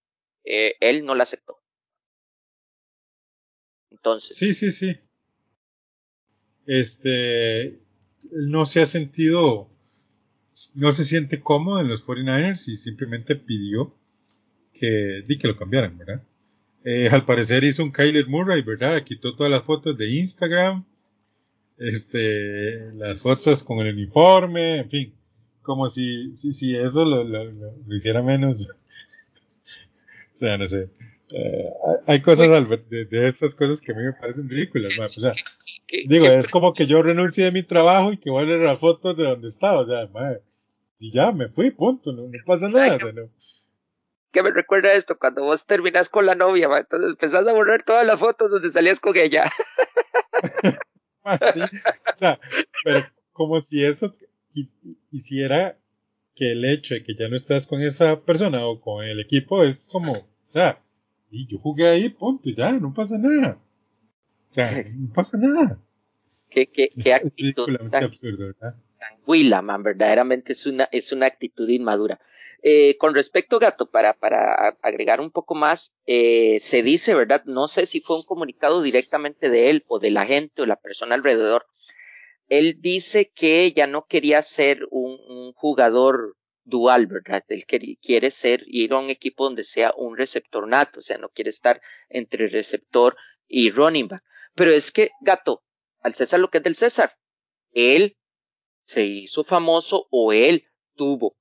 Eh, 0.44 0.78
él 0.80 1.06
no 1.06 1.14
la 1.14 1.26
aceptó. 1.26 1.62
Entonces. 3.92 4.36
Sí, 4.36 4.56
sí, 4.56 4.72
sí. 4.72 5.00
Este, 6.66 7.80
no 8.32 8.66
se 8.66 8.82
ha 8.82 8.88
sentido, 8.88 9.70
no 10.74 10.92
se 10.92 11.04
siente 11.04 11.40
cómodo 11.40 11.82
en 11.82 11.88
los 11.88 12.04
49ers 12.04 12.68
y 12.68 12.78
simplemente 12.78 13.36
pidió 13.36 13.96
que, 14.74 15.22
di 15.28 15.38
que 15.38 15.48
lo 15.48 15.56
cambiaran, 15.56 16.00
¿verdad? 16.00 16.24
Eh, 16.84 17.10
al 17.12 17.26
parecer 17.26 17.64
hizo 17.64 17.84
un 17.84 17.92
Kyler 17.92 18.28
Murray, 18.28 18.62
¿verdad? 18.64 19.04
Quitó 19.04 19.36
todas 19.36 19.52
las 19.52 19.64
fotos 19.64 19.98
de 19.98 20.10
Instagram, 20.10 20.84
este, 21.78 22.92
las 22.94 23.22
fotos 23.22 23.64
con 23.64 23.80
el 23.80 23.94
uniforme, 23.94 24.80
en 24.80 24.90
fin, 24.90 25.14
como 25.62 25.88
si, 25.90 26.36
si, 26.36 26.54
si 26.54 26.76
eso 26.76 27.06
lo, 27.06 27.24
lo, 27.24 27.52
lo 27.52 27.96
hiciera 27.96 28.24
menos. 28.24 28.68
o 30.34 30.36
sea, 30.36 30.58
no 30.58 30.66
sé. 30.66 30.90
Eh, 31.34 31.70
hay 32.08 32.22
cosas 32.22 32.50
de, 32.90 33.06
de, 33.06 33.28
estas 33.28 33.56
cosas 33.56 33.80
que 33.80 33.94
a 33.94 33.96
mí 33.96 34.04
me 34.04 34.14
parecen 34.14 34.50
ridículas, 34.50 34.98
o 35.00 35.22
sea, 35.22 35.34
digo, 36.08 36.26
es 36.26 36.50
como 36.50 36.74
que 36.74 36.86
yo 36.86 37.02
renuncie 37.02 37.46
de 37.46 37.52
mi 37.52 37.64
trabajo 37.64 38.12
y 38.12 38.18
que 38.18 38.30
voy 38.30 38.44
a 38.44 38.48
leer 38.48 38.60
las 38.60 38.80
fotos 38.80 39.16
de 39.16 39.24
donde 39.24 39.48
estaba, 39.48 39.80
o 39.80 39.86
sea, 39.86 40.08
madre, 40.08 40.42
y 41.00 41.10
ya 41.10 41.32
me 41.32 41.48
fui, 41.48 41.72
punto, 41.72 42.12
no, 42.12 42.24
no 42.24 42.40
pasa 42.46 42.68
nada, 42.68 42.96
o 42.96 43.00
sea, 43.00 43.12
no. 43.14 43.30
¿Qué 44.32 44.44
me 44.44 44.52
recuerda 44.52 44.94
esto? 44.94 45.18
Cuando 45.18 45.44
vos 45.44 45.66
terminás 45.66 46.10
con 46.10 46.26
la 46.26 46.36
novia, 46.36 46.70
entonces 46.78 47.12
empezás 47.12 47.48
a 47.48 47.54
borrar 47.54 47.84
todas 47.84 48.06
las 48.06 48.20
fotos 48.20 48.50
donde 48.50 48.72
salías 48.72 49.00
con 49.00 49.18
ella. 49.18 49.52
sí, 51.54 51.62
o 51.62 52.18
sea, 52.18 52.40
pero 52.84 53.06
como 53.34 53.60
si 53.60 53.84
eso 53.86 54.14
hiciera 55.10 55.78
que 56.36 56.54
el 56.54 56.66
hecho 56.66 56.94
de 56.94 57.04
que 57.04 57.16
ya 57.16 57.28
no 57.28 57.36
estás 57.36 57.68
con 57.68 57.82
esa 57.82 58.22
persona 58.22 58.66
o 58.66 58.80
con 58.80 59.04
el 59.04 59.20
equipo 59.20 59.64
es 59.64 59.86
como, 59.86 60.14
o 60.14 60.48
sea, 60.52 60.82
y 61.30 61.48
yo 61.48 61.60
jugué 61.60 61.88
ahí, 61.90 62.10
punto, 62.10 62.50
ya, 62.50 62.72
no 62.74 62.94
pasa 62.94 63.18
nada. 63.18 63.58
O 64.52 64.54
sea, 64.54 64.84
no 64.98 65.14
pasa 65.14 65.38
nada. 65.38 65.80
Qué, 66.50 66.68
qué, 66.68 66.90
qué 66.90 67.14
actitud 67.14 67.66
tan, 67.90 68.04
absurdo, 68.04 68.48
¿verdad? 68.48 68.76
Tan 69.00 69.66
man, 69.66 69.84
verdaderamente 69.84 70.52
es 70.54 70.66
una, 70.66 70.88
es 70.92 71.12
una 71.12 71.26
actitud 71.26 71.68
inmadura. 71.70 72.20
Eh, 72.64 72.98
con 72.98 73.16
respecto, 73.16 73.58
Gato, 73.58 73.90
para, 73.90 74.14
para 74.14 74.78
agregar 74.82 75.20
un 75.20 75.32
poco 75.32 75.56
más, 75.56 75.94
eh, 76.06 76.60
se 76.60 76.84
dice, 76.84 77.16
¿verdad? 77.16 77.44
No 77.46 77.68
sé 77.68 77.86
si 77.88 78.02
fue 78.02 78.18
un 78.18 78.24
comunicado 78.24 78.82
directamente 78.82 79.50
de 79.50 79.72
él 79.72 79.84
o 79.88 80.00
de 80.00 80.12
la 80.12 80.26
gente 80.26 80.62
o 80.62 80.66
la 80.66 80.76
persona 80.76 81.16
alrededor. 81.16 81.66
Él 82.50 82.78
dice 82.80 83.32
que 83.34 83.72
ya 83.72 83.88
no 83.88 84.06
quería 84.06 84.42
ser 84.42 84.86
un, 84.92 85.20
un 85.28 85.54
jugador 85.54 86.36
dual, 86.64 87.08
¿verdad? 87.08 87.44
Él 87.48 87.66
quiere 87.66 88.30
ser, 88.32 88.64
ir 88.68 88.94
a 88.94 89.00
un 89.00 89.10
equipo 89.10 89.46
donde 89.46 89.64
sea 89.64 89.94
un 89.98 90.18
receptor 90.18 90.68
nato, 90.68 91.00
o 91.00 91.04
sea, 91.04 91.18
no 91.18 91.30
quiere 91.30 91.50
estar 91.50 91.82
entre 92.10 92.48
receptor 92.48 93.16
y 93.48 93.72
running 93.72 94.08
back. 94.08 94.24
Pero 94.56 94.72
es 94.72 94.92
que, 94.92 95.12
gato, 95.22 95.64
al 96.02 96.14
César 96.14 96.40
lo 96.40 96.50
que 96.50 96.60
es 96.60 96.64
del 96.64 96.76
César, 96.76 97.16
él 97.74 98.18
se 98.86 99.06
hizo 99.06 99.44
famoso 99.44 100.08
o 100.12 100.34
él 100.34 100.66
tuvo, 100.96 101.38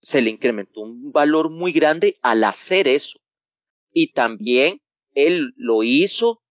se 0.00 0.22
le 0.22 0.30
incrementó 0.30 0.80
un 0.80 1.12
valor 1.12 1.50
muy 1.50 1.72
grande 1.72 2.18
al 2.22 2.44
hacer 2.44 2.88
eso. 2.88 3.18
Y 3.92 4.12
también 4.12 4.80
él 5.14 5.52
lo 5.56 5.82
hizo 5.82 6.42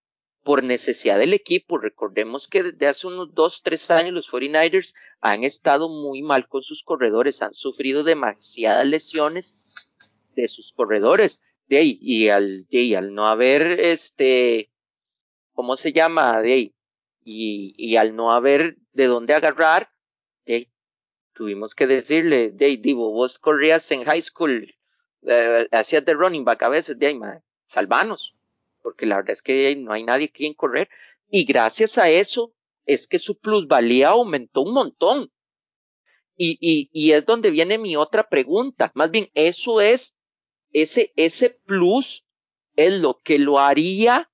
por 0.44 0.64
necesidad 0.64 1.20
del 1.20 1.34
equipo. 1.34 1.78
Recordemos 1.78 2.48
que 2.48 2.64
desde 2.64 2.88
hace 2.88 3.08
unos 3.08 3.34
dos, 3.34 3.62
tres 3.64 3.92
años 3.92 4.14
los 4.14 4.30
49ers 4.32 4.94
han 5.20 5.44
estado 5.44 5.90
muy 5.90 6.22
mal 6.22 6.48
con 6.48 6.64
sus 6.64 6.84
corredores, 6.84 7.42
han 7.42 7.54
sufrido 7.54 8.04
demasiadas 8.04 8.86
lesiones 8.86 9.58
de 10.36 10.48
sus 10.48 10.72
corredores. 10.72 11.42
De 11.68 11.80
ahí, 11.80 12.00
y 12.02 12.30
al, 12.30 12.66
de 12.68 12.78
ahí, 12.80 12.96
al 12.96 13.14
no 13.14 13.28
haber 13.28 13.80
este, 13.82 14.72
¿cómo 15.52 15.76
se 15.76 15.92
llama? 15.92 16.42
De 16.42 16.54
ahí, 16.54 16.76
y, 17.26 17.74
y 17.78 17.98
al 17.98 18.16
no 18.16 18.32
haber 18.32 18.78
de 18.94 19.08
dónde 19.08 19.34
agarrar, 19.34 19.90
de 20.46 20.54
ahí, 20.56 20.70
tuvimos 21.38 21.76
que 21.76 21.86
decirle, 21.86 22.52
de 22.52 22.66
ahí, 22.66 22.78
Divo, 22.78 23.12
vos 23.12 23.38
corrías 23.38 23.90
en 23.92 24.04
high 24.04 24.22
school, 24.22 24.76
eh, 25.22 25.68
hacías 25.72 26.04
de 26.04 26.14
running 26.14 26.44
back 26.44 26.64
a 26.64 26.70
veces, 26.70 26.98
ahí, 27.00 27.20
salvanos 27.68 28.34
porque 28.88 29.06
la 29.06 29.18
verdad 29.18 29.32
es 29.32 29.42
que 29.42 29.76
no 29.76 29.92
hay 29.92 30.06
nadie 30.06 30.32
quien 30.32 30.54
correr. 30.54 30.88
Y 31.30 31.44
gracias 31.44 31.98
a 31.98 32.10
eso 32.10 32.54
es 32.86 33.06
que 33.06 33.20
su 33.20 33.38
plusvalía 33.38 34.12
aumentó 34.12 34.62
un 34.62 34.74
montón. 34.74 35.30
Y, 36.38 36.58
y, 36.62 36.90
y 36.94 37.12
es 37.12 37.26
donde 37.26 37.52
viene 37.52 37.80
mi 37.80 37.98
otra 37.98 38.30
pregunta. 38.30 38.94
Más 38.96 39.12
bien, 39.12 39.30
eso 39.34 39.82
es, 39.82 40.16
ese, 40.72 41.12
ese 41.18 41.50
plus 41.50 42.24
es 42.78 43.02
lo 43.02 43.18
que 43.18 43.40
lo 43.40 43.60
haría 43.60 44.32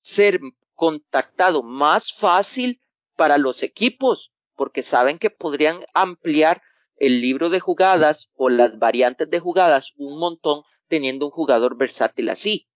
ser 0.00 0.40
contactado 0.74 1.62
más 1.62 2.12
fácil 2.12 2.80
para 3.14 3.38
los 3.38 3.62
equipos, 3.62 4.31
porque 4.56 4.82
saben 4.82 5.18
que 5.18 5.30
podrían 5.30 5.84
ampliar 5.94 6.62
el 6.96 7.20
libro 7.20 7.50
de 7.50 7.60
jugadas 7.60 8.28
o 8.34 8.48
las 8.48 8.78
variantes 8.78 9.28
de 9.30 9.40
jugadas 9.40 9.92
un 9.96 10.18
montón 10.18 10.62
teniendo 10.88 11.26
un 11.26 11.32
jugador 11.32 11.76
versátil 11.76 12.28
así 12.28 12.68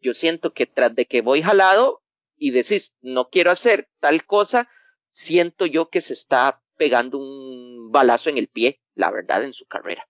yo 0.00 0.14
siento 0.14 0.52
que 0.52 0.66
tras 0.66 0.94
de 0.94 1.06
que 1.06 1.20
voy 1.20 1.42
jalado 1.42 2.02
y 2.36 2.50
decís, 2.50 2.94
no 3.00 3.28
quiero 3.28 3.50
hacer 3.50 3.88
tal 4.00 4.24
cosa, 4.24 4.68
siento 5.10 5.66
yo 5.66 5.88
que 5.88 6.00
se 6.00 6.12
está 6.12 6.62
pegando 6.76 7.18
un 7.18 7.90
balazo 7.90 8.30
en 8.30 8.38
el 8.38 8.48
pie, 8.48 8.80
la 8.94 9.10
verdad, 9.10 9.44
en 9.44 9.52
su 9.52 9.66
carrera. 9.66 10.06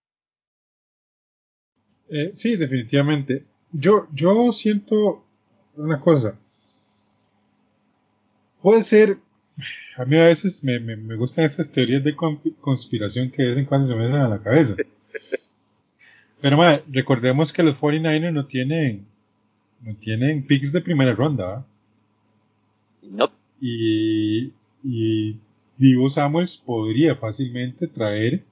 Eh, 2.09 2.31
sí, 2.33 2.57
definitivamente. 2.57 3.45
Yo, 3.73 4.07
yo 4.13 4.53
siento 4.53 5.25
una 5.77 6.01
cosa. 6.01 6.39
Puede 8.63 8.83
ser, 8.83 9.19
a 9.97 10.05
mí 10.05 10.17
a 10.17 10.27
veces 10.27 10.65
me, 10.65 10.79
me, 10.81 11.17
gustan 11.17 11.45
esas 11.45 11.71
teorías 11.71 12.03
de 12.03 12.17
conspiración 12.61 13.31
que 13.31 13.43
de 13.43 13.49
vez 13.49 13.59
en 13.59 13.65
cuando 13.65 13.87
se 13.87 13.95
me 13.95 14.05
hacen 14.05 14.17
a 14.17 14.29
la 14.29 14.43
cabeza. 14.43 14.77
Pero 16.41 16.57
madre, 16.57 16.85
recordemos 16.91 17.53
que 17.53 17.63
los 17.63 17.81
49ers 17.81 18.33
no 18.33 18.47
tienen 18.47 19.07
no 19.85 19.95
tienen 19.97 20.47
picks 20.47 20.73
de 20.73 20.81
primera 20.81 21.15
ronda. 21.15 21.65
No. 23.03 23.31
Y, 23.61 24.53
y 24.83 25.39
Divo 25.77 26.09
Samuels 26.09 26.57
podría 26.57 27.17
fácilmente 27.17 27.87
traer 27.87 28.43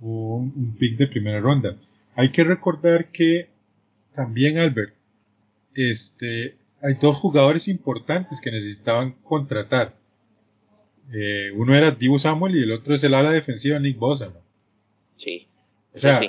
un, 0.00 0.52
un, 0.56 0.76
pick 0.78 0.96
de 0.96 1.06
primera 1.06 1.40
ronda. 1.40 1.76
Hay 2.14 2.30
que 2.30 2.44
recordar 2.44 3.10
que 3.10 3.48
también, 4.12 4.58
Albert, 4.58 4.94
este, 5.74 6.56
hay 6.84 6.94
dos 6.94 7.16
jugadores 7.16 7.68
importantes 7.68 8.40
que 8.40 8.50
necesitaban 8.50 9.12
contratar. 9.22 9.96
Eh, 11.12 11.50
uno 11.56 11.74
era 11.74 11.90
Divo 11.90 12.18
Samuel 12.18 12.56
y 12.56 12.62
el 12.62 12.72
otro 12.72 12.94
es 12.94 13.04
el 13.04 13.14
ala 13.14 13.30
defensiva 13.30 13.78
Nick 13.78 13.98
Bosa. 13.98 14.32
Sí. 15.16 15.48
O 15.94 15.98
sea, 15.98 16.20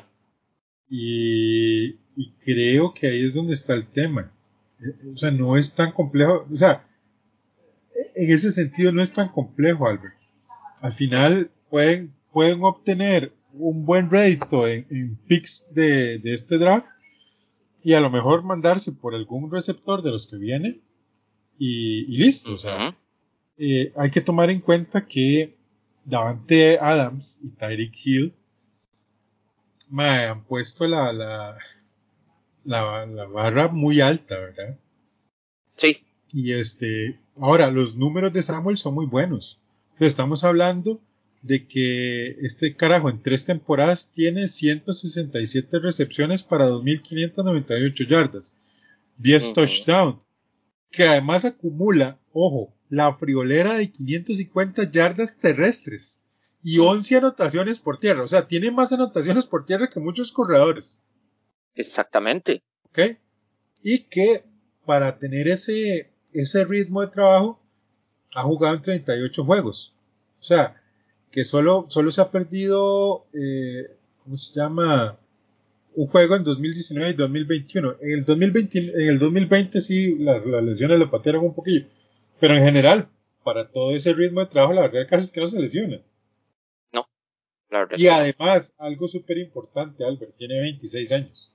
y 0.90 1.98
y 2.16 2.32
creo 2.44 2.94
que 2.94 3.08
ahí 3.08 3.26
es 3.26 3.34
donde 3.34 3.54
está 3.54 3.74
el 3.74 3.88
tema. 3.88 4.32
Eh, 4.80 5.12
o 5.14 5.18
sea, 5.18 5.32
no 5.32 5.58
es 5.58 5.76
tan 5.76 5.92
complejo. 5.92 6.48
O 6.52 6.56
sea, 6.56 6.88
en 8.16 8.32
ese 8.32 8.52
sentido 8.52 8.92
no 8.92 9.02
es 9.02 9.12
tan 9.12 9.30
complejo, 9.30 9.88
Albert. 9.88 10.16
Al 10.82 10.92
final 10.92 11.52
pueden, 11.70 12.14
pueden 12.32 12.64
obtener 12.64 13.34
un 13.54 13.86
buen 13.86 14.10
rédito 14.10 14.68
en, 14.68 15.18
picks 15.28 15.68
de, 15.72 16.20
de, 16.20 16.34
este 16.34 16.58
draft 16.58 16.90
y 17.86 17.94
a 17.94 18.02
lo 18.02 18.10
mejor 18.10 18.42
mandarse 18.42 18.92
por 18.92 19.14
algún 19.14 19.52
receptor 19.52 20.02
de 20.02 20.10
los 20.10 20.26
que 20.26 20.38
viene 20.38 20.82
y, 21.60 22.06
listo. 22.18 22.56
O 22.56 22.58
sea, 22.58 22.98
eh, 23.60 23.94
hay 23.96 24.10
que 24.10 24.22
tomar 24.22 24.50
en 24.50 24.60
cuenta 24.60 25.06
que 25.06 25.56
Davante 26.04 26.80
Adams 26.82 27.40
y 27.44 27.50
Tyreek 27.50 27.94
Hill 28.04 28.34
me 29.92 30.26
han 30.26 30.44
puesto 30.46 30.88
la, 30.88 31.14
la, 31.14 31.60
la, 32.64 33.06
la 33.06 33.26
barra 33.28 33.68
muy 33.68 34.02
alta, 34.02 34.36
¿verdad? 34.36 34.80
Sí. 35.76 36.02
Y 36.32 36.54
este, 36.54 37.20
ahora, 37.38 37.70
los 37.70 37.98
números 37.98 38.34
de 38.34 38.42
Samuel 38.42 38.78
son 38.78 38.96
muy 38.96 39.06
buenos. 39.06 39.60
Estamos 40.00 40.44
hablando 40.44 41.00
de 41.46 41.68
que 41.68 42.38
este 42.42 42.76
carajo 42.76 43.08
en 43.08 43.22
tres 43.22 43.46
temporadas 43.46 44.12
tiene 44.12 44.48
167 44.48 45.78
recepciones 45.78 46.42
para 46.42 46.70
2.598 46.70 48.08
yardas, 48.08 48.58
10 49.18 49.54
touchdowns, 49.54 50.24
que 50.90 51.04
además 51.04 51.46
acumula, 51.46 52.20
ojo, 52.34 52.74
la 52.90 53.14
friolera 53.14 53.76
de 53.76 53.92
550 53.92 54.92
yardas 54.92 55.38
terrestres 55.38 56.24
y 56.64 56.80
11 56.80 57.18
anotaciones 57.18 57.80
por 57.80 57.98
tierra. 57.98 58.24
O 58.24 58.28
sea, 58.28 58.48
tiene 58.48 58.72
más 58.72 58.92
anotaciones 58.92 59.46
por 59.46 59.68
tierra 59.68 59.90
que 59.92 60.00
muchos 60.00 60.32
corredores. 60.32 61.04
Exactamente. 61.76 62.64
¿Ok? 62.86 63.20
Y 63.84 64.00
que 64.06 64.46
para 64.84 65.20
tener 65.20 65.48
ese, 65.48 66.12
ese 66.34 66.66
ritmo 66.66 67.02
de 67.02 67.12
trabajo 67.12 67.62
ha 68.34 68.42
jugado 68.42 68.76
en 68.76 68.82
38 68.82 69.46
juegos. 69.46 69.94
O 70.40 70.44
sea, 70.44 70.82
que 71.36 71.44
solo, 71.44 71.86
solo 71.90 72.12
se 72.12 72.22
ha 72.22 72.32
perdido, 72.32 73.26
eh, 73.34 73.98
¿cómo 74.24 74.38
se 74.38 74.58
llama? 74.58 75.20
Un 75.94 76.08
juego 76.08 76.38
en 76.38 76.46
2019 76.46 77.10
y 77.10 77.14
2021. 77.14 77.98
En 78.00 78.12
el 78.12 78.24
2020, 78.24 78.80
en 78.80 79.10
el 79.10 79.20
2020 79.20 79.82
sí, 79.82 80.16
las, 80.18 80.46
lesiones 80.46 80.98
le 80.98 81.08
patearon 81.08 81.44
un 81.44 81.54
poquillo. 81.54 81.88
Pero 82.40 82.56
en 82.56 82.64
general, 82.64 83.10
para 83.44 83.70
todo 83.70 83.94
ese 83.94 84.14
ritmo 84.14 84.40
de 84.40 84.46
trabajo, 84.46 84.76
la 84.76 84.84
verdad 84.84 85.10
casi 85.10 85.26
es 85.26 85.32
que 85.34 85.42
no 85.42 85.50
se 85.50 85.60
lesiona. 85.60 86.02
No, 86.94 87.06
la 87.70 87.80
verdad. 87.80 87.98
Y 87.98 88.08
además, 88.08 88.74
algo 88.80 89.10
súper 89.10 89.38
importante, 89.38 90.06
Albert, 90.06 90.38
tiene 90.38 90.62
26 90.62 91.12
años. 91.12 91.54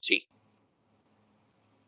Sí. 0.00 0.26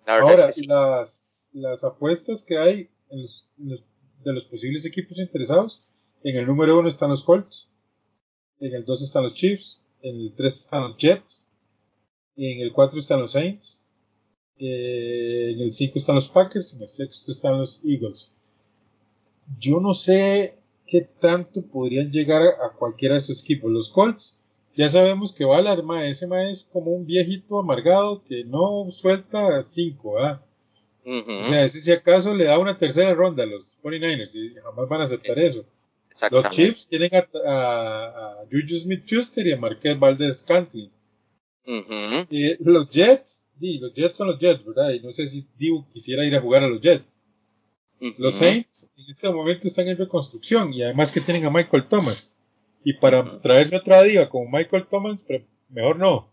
Ahora, 0.05 0.51
las, 0.67 1.49
las 1.55 1.85
apuestas 1.85 2.45
que 2.45 2.59
hay 2.59 2.91
en 3.09 3.23
los, 3.23 3.49
de 3.57 4.33
los 4.35 4.45
posibles 4.45 4.85
equipos 4.85 5.19
interesados 5.19 5.88
en 6.23 6.37
el 6.37 6.47
número 6.47 6.79
uno 6.79 6.89
están 6.89 7.11
los 7.11 7.23
Colts. 7.23 7.69
En 8.61 8.75
el 8.75 8.85
2 8.85 9.03
están 9.03 9.25
los 9.25 9.35
Chiefs. 9.35 9.83
En 10.03 10.17
el 10.17 10.35
3 10.35 10.57
están 10.57 10.83
los 10.83 10.97
Jets. 10.97 11.49
En 12.37 12.61
el 12.61 12.73
4 12.73 12.99
están 12.99 13.21
los 13.21 13.33
Saints. 13.33 13.85
Eh, 14.59 15.53
en 15.55 15.61
el 15.61 15.73
5 15.73 15.99
están 15.99 16.17
los 16.17 16.29
Packers. 16.29 16.75
En 16.75 16.83
el 16.83 16.89
6 16.89 17.29
están 17.29 17.59
los 17.59 17.85
Eagles. 17.85 18.33
Yo 19.59 19.81
no 19.81 19.95
sé 19.95 20.59
qué 20.87 21.03
tanto 21.03 21.63
podrían 21.63 22.11
llegar 22.11 22.43
a, 22.43 22.71
cualquiera 22.77 23.15
de 23.15 23.19
esos 23.19 23.43
equipos. 23.43 23.71
Los 23.71 23.89
Colts, 23.89 24.41
ya 24.77 24.89
sabemos 24.89 25.33
que 25.33 25.45
va 25.45 25.59
arma. 25.59 26.07
Ese 26.09 26.27
ma 26.27 26.49
es 26.51 26.65
como 26.65 26.93
un 26.93 27.07
viejito 27.07 27.59
amargado 27.59 28.23
que 28.25 28.45
no 28.45 28.91
suelta 28.91 29.63
5, 29.63 30.11
O 30.11 31.45
sea, 31.45 31.65
ese 31.65 31.81
si 31.81 31.93
acaso 31.93 32.35
le 32.35 32.45
da 32.45 32.59
una 32.59 32.77
tercera 32.77 33.15
ronda 33.15 33.45
a 33.45 33.47
los 33.47 33.79
49ers 33.83 34.35
y 34.35 34.55
jamás 34.55 34.89
van 34.89 35.01
a 35.01 35.05
aceptar 35.05 35.39
eso. 35.39 35.65
Los 36.31 36.51
Chiefs 36.51 36.89
tienen 36.89 37.11
a, 37.15 37.19
a, 37.21 38.45
Juju 38.51 38.77
Smith-Schuster 38.77 39.47
y 39.47 39.53
a 39.53 39.57
Marquez 39.57 39.99
Valdez 39.99 40.39
Scantling. 40.39 40.91
Y 42.31 42.65
los 42.65 42.91
Jets, 42.91 43.49
los 43.61 43.93
Jets 43.93 44.17
son 44.17 44.29
los 44.29 44.39
Jets, 44.39 44.65
¿verdad? 44.65 44.91
Y 44.91 45.01
no 45.01 45.13
sé 45.13 45.27
si 45.27 45.47
Divo 45.57 45.87
quisiera 45.91 46.25
ir 46.25 46.35
a 46.35 46.41
jugar 46.41 46.65
a 46.65 46.69
los 46.69 46.81
Jets. 46.81 47.25
Los 48.17 48.37
Saints 48.37 48.93
en 48.97 49.05
este 49.09 49.31
momento 49.31 49.67
están 49.67 49.89
en 49.89 49.99
reconstrucción 49.99 50.73
y 50.73 50.83
además 50.83 51.11
que 51.11 51.21
tienen 51.21 51.45
a 51.47 51.51
Michael 51.51 51.89
Thomas. 51.89 52.37
Y 52.85 52.95
para 52.95 53.41
traerse 53.41 53.77
otra 53.77 54.03
diva 54.03 54.29
como 54.29 54.49
Michael 54.51 54.87
Thomas, 54.87 55.27
mejor 55.69 55.99
no. 55.99 56.33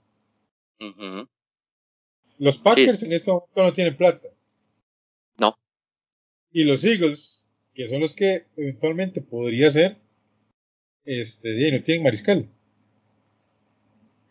Los 2.37 2.57
Packers 2.57 3.03
en 3.03 3.13
este 3.13 3.31
momento 3.31 3.63
no 3.63 3.73
tienen 3.73 3.97
plata. 3.97 4.27
No. 5.37 5.57
Y 6.51 6.63
los 6.63 6.85
Eagles 6.85 7.44
que 7.75 7.87
son 7.89 7.99
los 7.99 8.13
que 8.13 8.45
eventualmente 8.55 9.21
podría 9.21 9.69
ser, 9.69 9.97
este, 11.03 11.71
no 11.71 11.83
tienen 11.83 12.03
mariscal. 12.03 12.49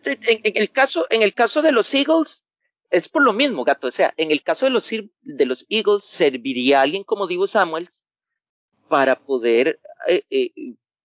En, 0.04 0.52
el 0.54 0.70
caso, 0.70 1.06
en 1.10 1.22
el 1.22 1.34
caso 1.34 1.62
de 1.62 1.72
los 1.72 1.94
Eagles, 1.94 2.44
es 2.90 3.08
por 3.08 3.22
lo 3.22 3.32
mismo, 3.32 3.64
gato. 3.64 3.88
O 3.88 3.92
sea, 3.92 4.12
en 4.16 4.30
el 4.30 4.42
caso 4.42 4.66
de 4.66 4.70
los, 4.70 4.88
de 4.90 5.46
los 5.46 5.66
Eagles, 5.68 6.04
serviría 6.04 6.82
alguien 6.82 7.04
como 7.04 7.26
Divo 7.26 7.46
Samuels 7.46 7.90
para 8.88 9.16
poder 9.16 9.80
eh, 10.08 10.24
eh, 10.30 10.52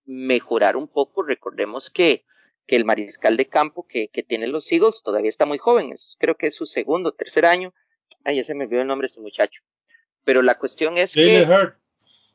mejorar 0.06 0.76
un 0.76 0.88
poco. 0.88 1.24
Recordemos 1.24 1.90
que, 1.90 2.26
que 2.68 2.76
el 2.76 2.86
mariscal 2.86 3.38
de 3.38 3.48
campo 3.48 3.86
que, 3.88 4.10
que 4.10 4.24
tienen 4.24 4.52
los 4.52 4.72
Eagles 4.72 5.02
todavía 5.04 5.30
está 5.30 5.46
muy 5.46 5.58
joven. 5.58 5.94
creo 6.18 6.36
que 6.36 6.48
es 6.48 6.56
su 6.56 6.66
segundo, 6.66 7.14
tercer 7.14 7.46
año. 7.46 7.74
Ay, 8.24 8.38
ya 8.38 8.44
se 8.44 8.56
me 8.56 8.66
olvidó 8.66 8.82
el 8.82 8.88
nombre 8.88 9.08
de 9.08 9.12
ese 9.12 9.22
muchacho. 9.22 9.62
Pero 10.26 10.42
la 10.42 10.58
cuestión 10.58 10.98
es 10.98 11.14
que. 11.14 11.46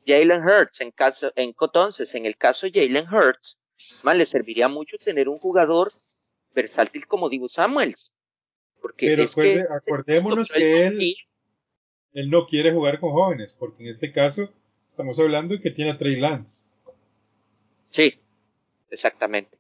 Jalen 0.07 0.43
Hurts, 0.43 0.81
en 0.81 0.91
caso, 0.91 1.33
en, 1.37 1.55
entonces, 1.59 2.15
en 2.15 2.27
el 2.27 2.37
caso 2.37 2.67
de 2.67 2.73
Jalen 2.73 3.07
Hurts, 3.13 3.59
más 4.03 4.17
le 4.17 4.27
serviría 4.27 4.69
mucho 4.69 4.97
tener 4.99 5.29
un 5.29 5.37
jugador 5.37 5.93
versátil 6.55 7.07
como 7.07 7.29
Divo 7.29 7.49
Samuels. 7.49 8.13
Porque 8.81 9.07
Pero 9.07 9.67
acordémonos 9.75 10.51
que 10.51 10.87
él, 10.87 11.17
él 12.13 12.31
no 12.31 12.47
quiere 12.47 12.73
jugar 12.73 13.01
con 13.01 13.13
jóvenes, 13.13 13.55
porque 13.59 13.83
en 13.83 13.89
este 13.89 14.13
caso 14.13 14.53
estamos 14.89 15.19
hablando 15.19 15.55
de 15.55 15.63
que 15.63 15.71
tiene 15.71 15.93
a 15.93 15.99
Trey 15.99 16.17
Lance. 16.17 16.69
Sí, 17.91 18.19
exactamente. 18.91 19.57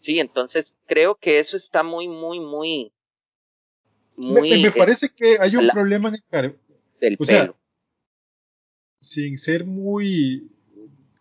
Sí, 0.00 0.18
entonces 0.18 0.76
creo 0.86 1.14
que 1.14 1.38
eso 1.38 1.56
está 1.56 1.82
muy, 1.82 2.08
muy, 2.08 2.40
muy. 2.40 2.92
muy 4.16 4.62
me, 4.62 4.70
parece 4.72 5.08
que 5.08 5.38
hay 5.40 5.56
un 5.56 5.68
problema 5.68 6.10
en 6.10 6.16
el 6.16 6.58
del 7.00 7.16
pelo 7.16 7.56
sin 9.04 9.36
ser 9.38 9.66
muy 9.66 10.50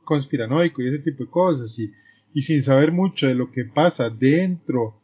conspiranoico 0.03 0.81
y 0.81 0.87
ese 0.87 0.99
tipo 0.99 1.23
de 1.23 1.29
cosas 1.29 1.77
y, 1.77 1.91
y 2.33 2.41
sin 2.41 2.63
saber 2.63 2.91
mucho 2.91 3.27
de 3.27 3.35
lo 3.35 3.51
que 3.51 3.65
pasa 3.65 4.09
dentro 4.09 5.01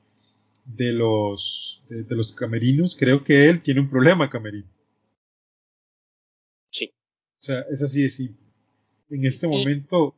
de 0.66 0.94
los 0.94 1.84
de, 1.90 2.16
los 2.16 2.32
camerinos, 2.32 2.96
creo 2.96 3.24
que 3.24 3.50
él 3.50 3.62
tiene 3.62 3.82
un 3.82 3.90
problema 3.90 4.30
camerino. 4.30 4.70
Sí. 6.72 6.94
O 7.40 7.44
sea, 7.44 7.66
es 7.70 7.82
así 7.84 8.04
de 8.04 8.10
simple. 8.10 8.46
En 9.10 9.26
este 9.26 9.48
momento. 9.48 10.16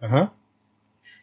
Ajá. 0.00 0.36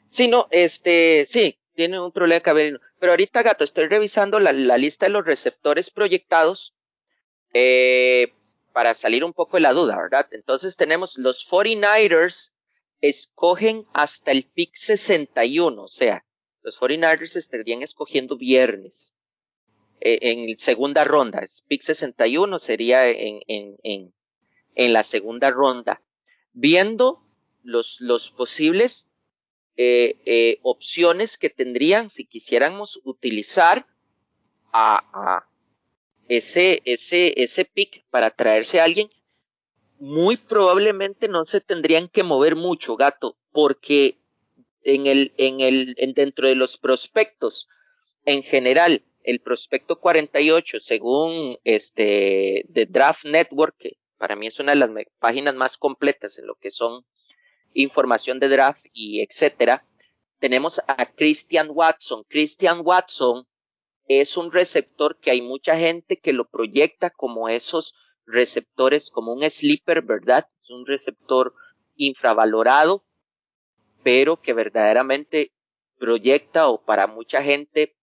Sí, 0.10 0.28
no, 0.28 0.48
este, 0.52 1.26
sí, 1.28 1.60
tiene 1.76 2.00
un 2.00 2.12
problema 2.12 2.42
camerino. 2.42 2.80
Pero 3.00 3.12
ahorita, 3.12 3.44
gato, 3.44 3.64
estoy 3.64 3.88
revisando 3.88 4.40
la, 4.40 4.54
la 4.54 4.78
lista 4.78 5.06
de 5.06 5.12
los 5.12 5.26
receptores 5.26 5.90
proyectados. 5.90 6.74
Eh, 7.54 8.34
para 8.74 8.94
salir 8.94 9.24
un 9.24 9.34
poco 9.34 9.58
de 9.58 9.62
la 9.62 9.74
duda, 9.74 9.98
¿verdad? 9.98 10.28
Entonces 10.32 10.76
tenemos 10.76 11.18
los 11.18 11.48
49ers 11.50 12.52
escogen 13.02 13.86
hasta 13.94 14.32
el 14.32 14.46
pick 14.46 14.76
61, 14.76 15.84
o 15.84 15.88
sea, 15.88 16.26
los 16.62 16.78
49ers 16.78 17.36
estarían 17.36 17.82
escogiendo 17.82 18.38
viernes 18.38 19.16
eh, 20.02 20.20
en 20.22 20.58
segunda 20.60 21.04
ronda. 21.04 21.46
Pick 21.68 21.82
61 21.82 22.60
sería 22.60 23.08
en, 23.10 23.42
en, 23.48 23.78
en, 23.84 24.14
en 24.76 24.94
la 24.94 25.04
segunda 25.04 25.52
ronda. 25.52 26.02
Viendo 26.54 27.24
los, 27.64 27.98
los 28.00 28.32
posibles 28.32 29.06
eh, 29.78 30.20
eh, 30.26 30.60
opciones 30.62 31.38
que 31.38 31.50
tendrían 31.50 32.10
si 32.10 32.26
quisiéramos 32.26 33.00
utilizar 33.04 33.88
a, 34.72 34.98
a, 35.14 35.49
ese, 36.30 36.82
ese, 36.86 37.34
ese 37.42 37.66
pick 37.66 38.06
para 38.10 38.30
traerse 38.30 38.80
a 38.80 38.86
alguien, 38.86 39.10
muy 40.00 40.38
probablemente 40.38 41.28
no 41.28 41.46
se 41.46 41.60
tendrían 41.60 42.08
que 42.08 42.24
mover 42.24 42.56
mucho, 42.56 42.96
gato, 42.96 43.36
porque 43.52 44.20
en 44.84 45.08
el, 45.08 45.34
en 45.38 45.60
el, 45.60 45.96
en 45.98 46.14
dentro 46.14 46.48
de 46.48 46.56
los 46.56 46.78
prospectos, 46.78 47.68
en 48.26 48.44
general, 48.44 49.04
el 49.24 49.42
prospecto 49.42 50.00
48, 50.00 50.80
según 50.80 51.58
este, 51.64 52.66
The 52.74 52.86
Draft 52.86 53.26
Network, 53.26 53.76
que 53.78 53.98
para 54.18 54.36
mí 54.36 54.48
es 54.48 54.60
una 54.60 54.74
de 54.74 54.78
las 54.78 54.90
páginas 55.20 55.56
más 55.56 55.78
completas 55.78 56.38
en 56.38 56.46
lo 56.46 56.56
que 56.56 56.72
son 56.72 57.06
información 57.74 58.40
de 58.40 58.50
draft 58.50 58.86
y 58.94 59.22
etcétera, 59.22 59.86
tenemos 60.40 60.82
a 60.88 61.06
Christian 61.06 61.70
Watson. 61.72 62.24
Christian 62.30 62.82
Watson 62.84 63.48
es 64.10 64.38
un 64.38 64.52
receptor 64.52 65.20
que 65.20 65.30
hay 65.30 65.42
mucha 65.42 65.78
gente 65.78 66.18
que 66.18 66.34
lo 66.34 66.50
proyecta 66.50 67.12
como 67.12 67.48
esos 67.48 67.94
receptores, 68.26 69.12
como 69.12 69.34
un 69.34 69.48
sleeper, 69.48 70.02
¿verdad? 70.02 70.50
Es 70.64 70.72
un 70.72 70.88
receptor 70.88 71.54
infravalorado, 71.96 73.06
pero 74.02 74.42
que 74.42 74.54
verdaderamente 74.54 75.54
proyecta 76.00 76.70
o 76.70 76.84
para 76.84 77.06
mucha 77.06 77.44
gente 77.44 77.96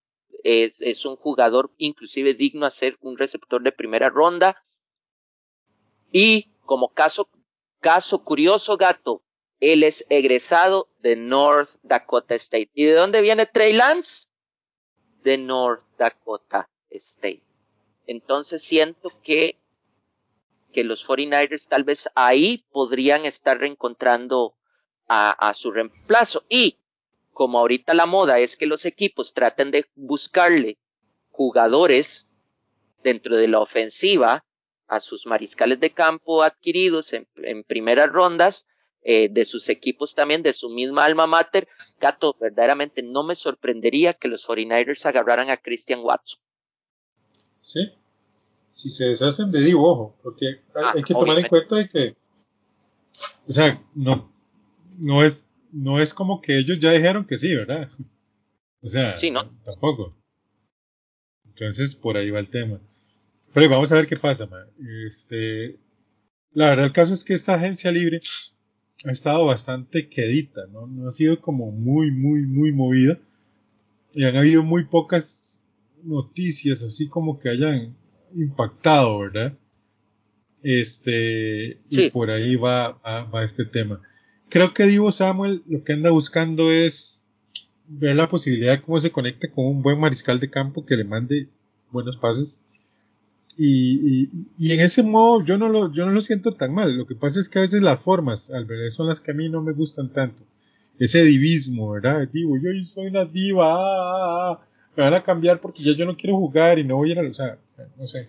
es, 0.44 1.04
un 1.04 1.16
jugador 1.16 1.72
inclusive 1.76 2.34
digno 2.34 2.66
a 2.66 2.70
ser 2.70 2.96
un 3.00 3.18
receptor 3.18 3.60
de 3.62 3.72
primera 3.72 4.08
ronda. 4.08 4.64
Y 6.12 6.52
como 6.64 6.92
caso, 6.92 7.28
caso 7.80 8.22
curioso, 8.22 8.76
gato, 8.76 9.24
él 9.58 9.82
es 9.82 10.06
egresado 10.08 10.88
de 11.00 11.16
North 11.16 11.70
Dakota 11.82 12.36
State. 12.36 12.70
¿Y 12.74 12.84
de 12.84 12.92
dónde 12.92 13.22
viene 13.22 13.46
Trey 13.46 13.72
Lance? 13.72 14.25
De 15.26 15.38
North 15.38 15.82
Dakota 15.98 16.70
State. 16.88 17.42
Entonces 18.06 18.62
siento 18.62 19.08
que 19.24 19.58
que 20.72 20.84
los 20.84 21.04
49ers 21.04 21.68
tal 21.68 21.82
vez 21.82 22.08
ahí 22.14 22.64
podrían 22.70 23.24
estar 23.24 23.58
reencontrando 23.58 24.54
a, 25.08 25.30
a 25.30 25.54
su 25.54 25.72
reemplazo. 25.72 26.44
Y 26.48 26.78
como 27.32 27.58
ahorita 27.58 27.92
la 27.94 28.06
moda 28.06 28.38
es 28.38 28.56
que 28.56 28.66
los 28.66 28.84
equipos 28.84 29.34
traten 29.34 29.72
de 29.72 29.86
buscarle 29.96 30.78
jugadores 31.30 32.28
dentro 33.02 33.36
de 33.36 33.48
la 33.48 33.58
ofensiva 33.58 34.44
a 34.86 35.00
sus 35.00 35.26
mariscales 35.26 35.80
de 35.80 35.90
campo 35.90 36.44
adquiridos 36.44 37.12
en, 37.14 37.26
en 37.36 37.64
primeras 37.64 38.10
rondas, 38.10 38.66
eh, 39.08 39.28
de 39.30 39.44
sus 39.44 39.68
equipos 39.68 40.16
también, 40.16 40.42
de 40.42 40.52
su 40.52 40.68
misma 40.68 41.04
alma 41.04 41.28
mater, 41.28 41.68
Gato, 42.00 42.36
verdaderamente 42.40 43.04
no 43.04 43.22
me 43.22 43.36
sorprendería 43.36 44.14
que 44.14 44.26
los 44.26 44.44
49ers 44.48 45.06
agarraran 45.06 45.48
a 45.48 45.58
Christian 45.58 46.00
Watson. 46.00 46.40
Sí, 47.60 47.92
si 48.68 48.90
se 48.90 49.04
deshacen 49.04 49.52
de 49.52 49.60
Divo, 49.60 49.88
ojo, 49.88 50.16
porque 50.24 50.46
hay, 50.46 50.54
Ah, 50.74 50.92
hay 50.96 51.04
que 51.04 51.14
tomar 51.14 51.38
en 51.38 51.46
cuenta 51.46 51.76
de 51.76 51.88
que, 51.88 52.16
o 53.46 53.52
sea, 53.52 53.80
no, 53.94 54.32
no 54.98 55.22
es, 55.22 55.52
no 55.70 56.00
es 56.00 56.12
como 56.12 56.40
que 56.40 56.58
ellos 56.58 56.80
ya 56.80 56.90
dijeron 56.90 57.24
que 57.26 57.36
sí, 57.36 57.54
¿verdad? 57.54 57.88
O 58.82 58.88
sea, 58.88 59.16
Sí, 59.16 59.30
¿no? 59.30 59.48
tampoco. 59.64 60.10
Entonces, 61.44 61.94
por 61.94 62.16
ahí 62.16 62.30
va 62.30 62.40
el 62.40 62.50
tema. 62.50 62.80
Pero 63.54 63.70
vamos 63.70 63.92
a 63.92 63.94
ver 63.94 64.06
qué 64.06 64.16
pasa, 64.16 64.46
man. 64.46 64.66
Este, 65.06 65.78
la 66.52 66.70
verdad, 66.70 66.86
el 66.86 66.92
caso 66.92 67.14
es 67.14 67.24
que 67.24 67.34
esta 67.34 67.54
agencia 67.54 67.92
libre 67.92 68.20
ha 69.04 69.12
estado 69.12 69.46
bastante 69.46 70.08
quedita, 70.08 70.66
¿no? 70.72 70.86
No 70.86 71.08
ha 71.08 71.12
sido 71.12 71.40
como 71.40 71.70
muy, 71.70 72.10
muy, 72.10 72.42
muy 72.42 72.72
movida. 72.72 73.18
Y 74.12 74.24
han 74.24 74.36
habido 74.36 74.62
muy 74.62 74.84
pocas 74.84 75.58
noticias 76.02 76.82
así 76.82 77.08
como 77.08 77.38
que 77.38 77.50
hayan 77.50 77.94
impactado, 78.34 79.18
¿verdad? 79.18 79.58
Este, 80.62 81.78
y 81.90 82.10
por 82.10 82.30
ahí 82.30 82.56
va, 82.56 82.92
va, 82.92 83.24
va 83.24 83.44
este 83.44 83.64
tema. 83.64 84.00
Creo 84.48 84.72
que 84.72 84.84
Divo 84.84 85.12
Samuel 85.12 85.62
lo 85.66 85.84
que 85.84 85.92
anda 85.92 86.10
buscando 86.10 86.72
es 86.72 87.24
ver 87.88 88.16
la 88.16 88.28
posibilidad 88.28 88.72
de 88.72 88.82
cómo 88.82 88.98
se 88.98 89.12
conecta 89.12 89.50
con 89.50 89.66
un 89.66 89.82
buen 89.82 89.98
mariscal 89.98 90.40
de 90.40 90.50
campo 90.50 90.84
que 90.86 90.96
le 90.96 91.04
mande 91.04 91.48
buenos 91.90 92.16
pases. 92.16 92.62
Y, 93.58 94.24
y, 94.24 94.48
y 94.58 94.72
en 94.72 94.80
ese 94.80 95.02
modo 95.02 95.42
yo 95.42 95.56
no, 95.56 95.68
lo, 95.68 95.92
yo 95.92 96.04
no 96.04 96.12
lo 96.12 96.20
siento 96.20 96.52
tan 96.52 96.74
mal. 96.74 96.96
Lo 96.96 97.06
que 97.06 97.14
pasa 97.14 97.40
es 97.40 97.48
que 97.48 97.58
a 97.58 97.62
veces 97.62 97.82
las 97.82 98.00
formas, 98.00 98.50
Albert, 98.50 98.90
son 98.90 99.06
las 99.06 99.20
que 99.20 99.30
a 99.30 99.34
mí 99.34 99.48
no 99.48 99.62
me 99.62 99.72
gustan 99.72 100.12
tanto. 100.12 100.42
Ese 100.98 101.22
divismo, 101.22 101.90
¿verdad? 101.90 102.28
Digo, 102.28 102.56
yo 102.56 102.70
soy 102.84 103.06
una 103.06 103.24
diva, 103.24 103.74
ah, 103.74 103.78
ah, 103.78 104.50
ah, 104.52 104.66
me 104.96 105.02
van 105.02 105.14
a 105.14 105.22
cambiar 105.22 105.60
porque 105.60 105.82
ya 105.82 105.92
yo 105.92 106.06
no 106.06 106.16
quiero 106.16 106.36
jugar 106.36 106.78
y 106.78 106.84
no 106.84 106.96
voy 106.96 107.10
a 107.10 107.12
ir 107.12 107.18
a... 107.18 107.58
No 107.96 108.06
sé. 108.06 108.28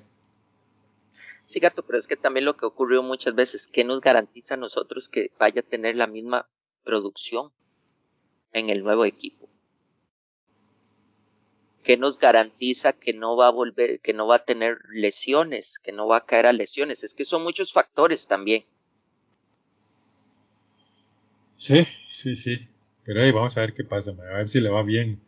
Sí, 1.46 1.60
gato, 1.60 1.82
pero 1.84 1.98
es 1.98 2.08
que 2.08 2.18
también 2.18 2.46
lo 2.46 2.58
que 2.58 2.66
ocurrió 2.66 3.02
muchas 3.02 3.34
veces, 3.34 3.70
¿qué 3.72 3.86
nos 3.86 4.02
garantiza 4.02 4.56
a 4.56 4.58
nosotros 4.58 5.08
que 5.10 5.32
vaya 5.40 5.62
a 5.62 5.70
tener 5.70 5.96
la 5.96 6.08
misma 6.08 6.46
producción 6.84 7.52
en 8.52 8.70
el 8.70 8.84
nuevo 8.84 9.06
equipo? 9.06 9.37
¿Qué 11.88 11.96
nos 11.96 12.20
garantiza 12.20 12.92
que 12.92 13.14
no 13.14 13.38
va 13.38 13.48
a 13.48 13.52
volver, 13.52 14.02
que 14.02 14.12
no 14.12 14.28
va 14.28 14.36
a 14.36 14.44
tener 14.44 14.80
lesiones, 14.92 15.80
que 15.80 15.94
no 15.94 16.06
va 16.06 16.18
a 16.18 16.26
caer 16.26 16.46
a 16.46 16.52
lesiones? 16.52 17.02
Es 17.02 17.14
que 17.14 17.24
son 17.24 17.44
muchos 17.44 17.72
factores 17.72 18.28
también. 18.28 18.66
Sí, 21.56 21.88
sí, 22.06 22.36
sí. 22.36 22.68
Pero 23.06 23.22
ahí 23.22 23.32
vamos 23.32 23.56
a 23.56 23.62
ver 23.62 23.74
qué 23.74 23.86
pasa, 23.86 24.12
a 24.12 24.38
ver 24.40 24.50
si 24.50 24.60
le 24.60 24.68
va 24.68 24.84
bien 24.84 25.22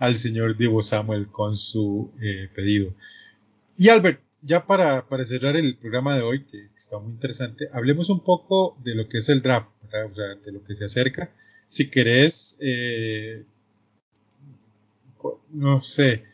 al 0.00 0.16
señor 0.16 0.54
Divo 0.58 0.82
Samuel 0.82 1.28
con 1.28 1.56
su 1.56 2.12
eh, 2.20 2.50
pedido. 2.54 2.92
Y 3.78 3.88
Albert, 3.88 4.20
ya 4.42 4.66
para, 4.66 5.08
para 5.08 5.24
cerrar 5.24 5.56
el 5.56 5.78
programa 5.78 6.14
de 6.14 6.24
hoy, 6.24 6.44
que 6.44 6.68
está 6.76 6.98
muy 6.98 7.12
interesante, 7.12 7.70
hablemos 7.72 8.10
un 8.10 8.20
poco 8.20 8.76
de 8.84 8.94
lo 8.94 9.08
que 9.08 9.16
es 9.16 9.30
el 9.30 9.40
draft, 9.40 9.70
o 9.86 10.14
sea, 10.14 10.34
de 10.34 10.52
lo 10.52 10.62
que 10.62 10.74
se 10.74 10.84
acerca. 10.84 11.32
Si 11.68 11.88
querés, 11.88 12.58
eh, 12.60 13.46
no 15.50 15.82
sé, 15.82 16.24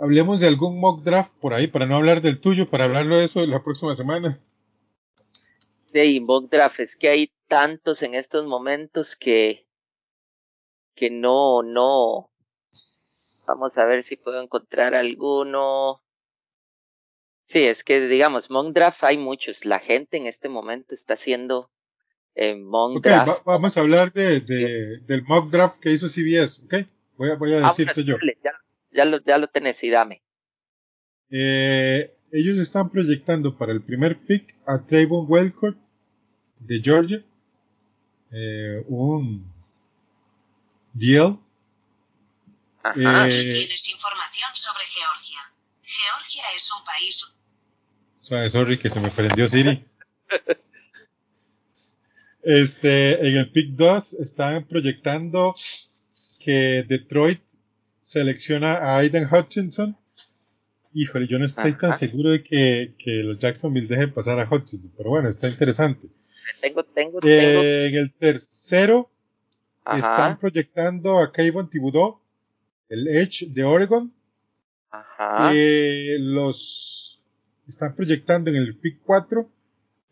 hablemos 0.00 0.40
de 0.40 0.46
algún 0.48 0.78
mock 0.80 1.02
draft 1.02 1.34
por 1.40 1.54
ahí, 1.54 1.66
para 1.66 1.86
no 1.86 1.96
hablar 1.96 2.20
del 2.20 2.40
tuyo, 2.40 2.66
para 2.66 2.84
hablarlo 2.84 3.16
de 3.16 3.24
eso 3.24 3.44
la 3.46 3.62
próxima 3.62 3.94
semana. 3.94 4.40
De 5.92 6.20
mock 6.20 6.50
draft, 6.50 6.80
es 6.80 6.96
que 6.96 7.08
hay 7.08 7.32
tantos 7.48 8.02
en 8.02 8.14
estos 8.14 8.44
momentos 8.46 9.16
que, 9.16 9.66
que 10.94 11.10
no, 11.10 11.62
no. 11.62 12.30
Vamos 13.46 13.72
a 13.76 13.84
ver 13.84 14.02
si 14.02 14.16
puedo 14.16 14.40
encontrar 14.42 14.94
alguno. 14.94 16.02
Sí, 17.46 17.62
es 17.64 17.84
que 17.84 18.00
digamos, 18.08 18.50
mock 18.50 18.72
draft 18.74 19.04
hay 19.04 19.18
muchos. 19.18 19.64
La 19.64 19.78
gente 19.78 20.16
en 20.16 20.26
este 20.26 20.48
momento 20.48 20.94
está 20.94 21.14
haciendo 21.14 21.70
eh, 22.34 22.54
mock 22.56 23.02
draft. 23.02 23.28
va- 23.28 23.42
vamos 23.44 23.76
a 23.76 23.80
hablar 23.80 24.12
de, 24.12 24.40
de- 24.40 24.98
del 25.06 25.22
mock 25.22 25.50
draft 25.50 25.78
que 25.80 25.92
hizo 25.92 26.08
CBS, 26.08 26.64
¿ok? 26.64 26.86
Voy 27.16 27.30
a, 27.30 27.34
voy 27.36 27.54
a 27.54 27.58
Ah, 27.58 27.68
decirte 27.68 28.02
bueno, 28.02 28.18
yo. 28.22 28.32
ya, 28.44 28.52
ya 28.92 29.04
lo, 29.04 29.22
ya 29.24 29.38
lo 29.38 29.48
tenés 29.48 29.82
y 29.84 29.90
dame. 29.90 30.22
Eh, 31.30 32.14
ellos 32.32 32.58
están 32.58 32.90
proyectando 32.90 33.56
para 33.56 33.72
el 33.72 33.82
primer 33.82 34.18
pick 34.18 34.54
a 34.66 34.84
Trayvon 34.86 35.26
Welcott 35.28 35.76
de 36.60 36.80
Georgia, 36.82 37.24
eh, 38.32 38.84
un 38.88 39.50
deal. 40.92 41.38
Ajá. 42.82 42.94
Eh, 43.00 43.06
Aquí 43.26 43.50
tienes 43.50 43.88
información 43.88 44.50
sobre 44.54 44.84
Georgia. 44.86 45.38
Georgia 45.82 46.42
es 46.54 46.70
un 46.72 46.84
país 46.84 47.32
Suave, 48.20 48.50
sorry 48.50 48.76
que 48.78 48.90
se 48.90 49.00
me 49.00 49.08
prendió 49.10 49.46
Siri. 49.46 49.84
Este, 52.42 53.28
en 53.28 53.36
el 53.38 53.50
pick 53.50 53.70
2 53.70 54.14
están 54.14 54.66
proyectando 54.68 55.54
que 56.46 56.84
Detroit 56.88 57.40
selecciona 58.00 58.74
a 58.76 58.98
Aiden 58.98 59.26
Hutchinson. 59.30 59.96
Híjole, 60.94 61.26
yo 61.26 61.38
no 61.40 61.44
estoy 61.44 61.72
tan 61.72 61.92
seguro 61.98 62.30
de 62.30 62.42
que, 62.44 62.94
que 62.98 63.22
los 63.24 63.38
Jacksonville 63.40 63.88
dejen 63.88 64.14
pasar 64.14 64.38
a 64.38 64.48
Hutchinson, 64.48 64.92
pero 64.96 65.10
bueno, 65.10 65.28
está 65.28 65.48
interesante. 65.48 66.08
Tengo, 66.62 66.84
tengo, 66.84 67.18
tengo. 67.20 67.28
Eh, 67.28 67.88
en 67.88 67.94
el 67.96 68.12
tercero 68.14 69.10
están 69.92 70.02
Ajá. 70.32 70.38
proyectando 70.40 71.18
a 71.18 71.32
Kayvon 71.32 71.68
Thibodeau, 71.68 72.20
el 72.88 73.08
Edge 73.08 73.46
de 73.50 73.64
Oregon. 73.64 74.12
Ajá. 74.90 75.50
Eh, 75.52 76.16
los 76.20 77.20
están 77.68 77.96
proyectando 77.96 78.50
en 78.50 78.56
el 78.56 78.76
pick 78.76 79.00
4 79.04 79.50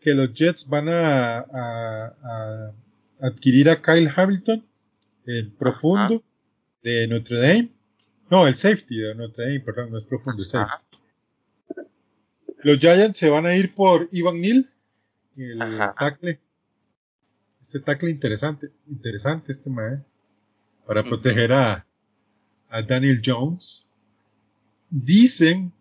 que 0.01 0.13
los 0.13 0.33
Jets 0.33 0.67
van 0.67 0.89
a, 0.89 1.37
a- 1.39 2.15
a 2.21 2.73
adquirir 3.21 3.69
a 3.69 3.81
Kyle 3.81 4.11
Hamilton, 4.13 4.63
el 5.25 5.51
profundo 5.51 6.23
de 6.83 7.07
Notre 7.07 7.39
Dame. 7.39 7.69
No, 8.29 8.47
el 8.47 8.55
safety 8.55 8.97
de 8.99 9.15
Notre 9.15 9.45
Dame, 9.45 9.59
perdón, 9.61 9.91
no 9.91 9.97
es 9.97 10.03
profundo, 10.03 10.43
es 10.43 10.53
Ajá. 10.55 10.69
safety. 10.79 10.97
Los 12.63 12.79
Giants 12.79 13.17
se 13.17 13.29
van 13.29 13.45
a 13.45 13.55
ir 13.55 13.73
por 13.75 14.09
Ivan 14.11 14.41
Neal, 14.41 14.69
el 15.37 15.61
Ajá. 15.61 15.95
tackle. 15.97 16.39
Este 17.61 17.79
tackle 17.79 18.09
interesante, 18.11 18.71
interesante 18.87 19.51
este 19.51 19.69
mae, 19.69 20.03
para 20.85 21.03
proteger 21.03 21.51
a, 21.53 21.85
a 22.69 22.81
Daniel 22.83 23.21
Jones. 23.23 23.87
Dicen 24.89 25.71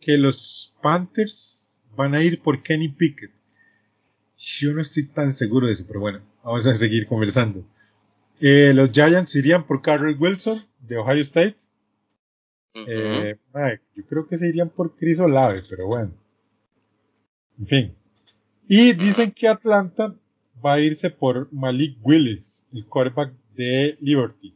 que 0.00 0.18
los 0.18 0.74
Panthers 0.82 1.80
van 1.96 2.14
a 2.14 2.22
ir 2.22 2.40
por 2.42 2.62
Kenny 2.62 2.88
Pickett. 2.88 3.32
Yo 4.38 4.72
no 4.72 4.82
estoy 4.82 5.04
tan 5.04 5.32
seguro 5.32 5.66
de 5.66 5.72
eso, 5.74 5.84
pero 5.86 6.00
bueno, 6.00 6.20
vamos 6.42 6.66
a 6.66 6.74
seguir 6.74 7.06
conversando. 7.06 7.64
Eh, 8.44 8.72
los 8.74 8.90
Giants 8.90 9.36
irían 9.36 9.64
por 9.64 9.80
Carl 9.80 10.16
Wilson 10.18 10.58
de 10.80 10.96
Ohio 10.96 11.20
State. 11.20 11.54
Eh, 12.74 13.38
yo 13.94 14.06
creo 14.06 14.26
que 14.26 14.36
se 14.36 14.48
irían 14.48 14.68
por 14.68 14.96
Chris 14.96 15.20
Olave, 15.20 15.60
pero 15.70 15.86
bueno. 15.86 16.12
En 17.56 17.66
fin. 17.68 17.94
Y 18.66 18.94
dicen 18.94 19.30
que 19.30 19.46
Atlanta 19.46 20.16
va 20.64 20.74
a 20.74 20.80
irse 20.80 21.10
por 21.10 21.52
Malik 21.52 21.96
Willis, 22.02 22.66
el 22.72 22.84
quarterback 22.86 23.32
de 23.54 23.96
Liberty. 24.00 24.52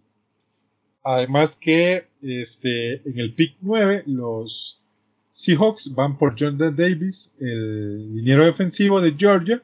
Además 1.05 1.55
que 1.55 2.09
este, 2.23 3.09
en 3.09 3.21
el 3.21 3.35
pick 3.35 3.57
9 3.61 4.03
los 4.07 4.83
Seahawks 5.31 5.95
van 5.95 6.19
por 6.19 6.35
Jordan 6.37 6.75
Davis, 6.75 7.37
el 7.39 8.17
liniero 8.17 8.47
defensivo 8.47 9.01
de 9.01 9.15
Georgia. 9.17 9.63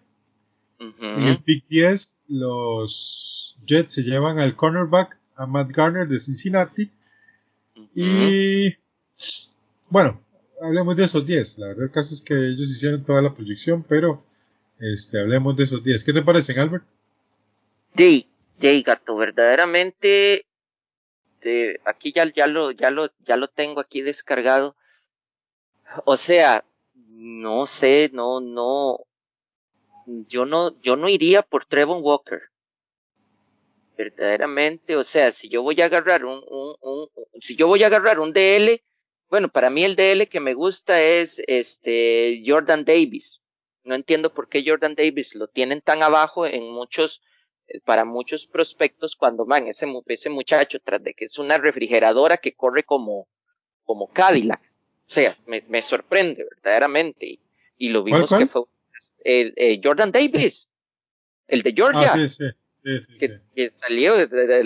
En 1.02 1.22
el 1.24 1.42
pick 1.42 1.66
10 1.66 2.22
los 2.28 3.56
Jets 3.66 3.94
se 3.94 4.02
llevan 4.02 4.38
al 4.38 4.54
cornerback 4.54 5.18
a 5.34 5.46
Matt 5.46 5.70
Garner 5.70 6.06
de 6.06 6.20
Cincinnati. 6.20 6.90
Y 7.94 8.74
bueno, 9.88 10.22
hablemos 10.60 10.96
de 10.96 11.04
esos 11.04 11.26
10. 11.26 11.58
La 11.58 11.66
verdad 11.68 11.84
el 11.84 11.90
caso 11.90 12.14
es 12.14 12.20
que 12.20 12.34
ellos 12.34 12.70
hicieron 12.70 13.04
toda 13.04 13.20
la 13.20 13.34
proyección, 13.34 13.84
pero 13.88 14.24
este, 14.78 15.20
hablemos 15.20 15.56
de 15.56 15.64
esos 15.64 15.82
10. 15.82 16.04
¿Qué 16.04 16.12
te 16.12 16.22
parecen, 16.22 16.58
Albert? 16.58 16.84
Jay, 17.96 18.26
Jay, 18.60 18.82
gato, 18.82 19.16
verdaderamente, 19.16 20.46
eh, 21.42 21.78
aquí 21.84 22.12
ya, 22.14 22.32
ya 22.32 22.46
lo, 22.46 22.70
ya 22.70 22.90
lo, 22.90 23.10
ya 23.26 23.36
lo 23.36 23.48
tengo 23.48 23.80
aquí 23.80 24.02
descargado. 24.02 24.76
O 26.04 26.16
sea, 26.16 26.64
no 27.08 27.66
sé, 27.66 28.10
no, 28.12 28.40
no, 28.40 29.00
yo 30.06 30.44
no, 30.44 30.80
yo 30.82 30.96
no 30.96 31.08
iría 31.08 31.42
por 31.42 31.66
Trevon 31.66 32.02
Walker. 32.02 32.40
Verdaderamente, 33.96 34.96
o 34.96 35.04
sea, 35.04 35.32
si 35.32 35.48
yo 35.48 35.62
voy 35.62 35.80
a 35.80 35.84
agarrar 35.84 36.24
un, 36.24 36.42
un, 36.48 36.76
un, 36.80 37.08
si 37.40 37.56
yo 37.56 37.66
voy 37.66 37.82
a 37.82 37.86
agarrar 37.86 38.20
un 38.20 38.32
DL, 38.32 38.82
bueno, 39.28 39.48
para 39.48 39.70
mí 39.70 39.84
el 39.84 39.96
DL 39.96 40.28
que 40.28 40.40
me 40.40 40.54
gusta 40.54 41.02
es 41.02 41.42
este 41.46 42.42
Jordan 42.46 42.84
Davis. 42.84 43.42
No 43.84 43.94
entiendo 43.94 44.32
por 44.32 44.48
qué 44.48 44.64
Jordan 44.66 44.94
Davis 44.94 45.34
lo 45.34 45.48
tienen 45.48 45.80
tan 45.80 46.02
abajo 46.02 46.46
en 46.46 46.70
muchos, 46.70 47.22
eh, 47.68 47.80
para 47.80 48.04
muchos 48.04 48.46
prospectos 48.46 49.16
cuando 49.16 49.44
man, 49.44 49.66
ese, 49.66 49.86
ese 50.06 50.30
muchacho 50.30 50.78
tras 50.80 51.02
de 51.02 51.14
que 51.14 51.26
es 51.26 51.38
una 51.38 51.58
refrigeradora 51.58 52.36
que 52.36 52.54
corre 52.54 52.84
como, 52.84 53.28
como 53.84 54.08
Cadillac. 54.08 54.60
O 54.60 55.10
sea, 55.12 55.36
me, 55.46 55.62
me 55.68 55.82
sorprende 55.82 56.44
verdaderamente. 56.44 57.26
Y, 57.26 57.40
y 57.76 57.88
lo 57.88 58.02
vimos 58.02 58.28
¿Cuál, 58.28 58.28
cuál? 58.28 58.40
que 58.42 58.46
fue 58.46 58.62
el, 59.24 59.52
eh, 59.56 59.80
Jordan 59.82 60.12
Davis, 60.12 60.68
el 61.46 61.62
de 61.62 61.72
Georgia, 61.72 62.12
Ah, 62.12 62.18
sí, 62.18 62.28
sí. 62.28 62.44
Sí, 62.84 62.98
sí, 62.98 63.28
que, 63.54 63.72
salió 63.80 64.14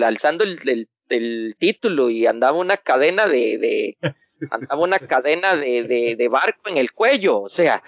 alzando 0.05 0.43
el, 0.45 0.59
el- 0.69 0.89
el 1.09 1.55
título 1.59 2.09
y 2.11 2.27
andaba 2.27 2.57
una 2.59 2.77
cadena 2.79 3.27
de, 3.27 3.59
de 3.59 3.99
andaba 4.51 4.83
una 4.83 4.99
cadena 4.99 5.55
de, 5.55 5.83
de, 5.85 6.17
de 6.17 6.29
barco 6.29 6.69
en 6.69 6.79
el 6.79 6.93
cuello, 6.93 7.41
o 7.43 7.49
sea, 7.49 7.83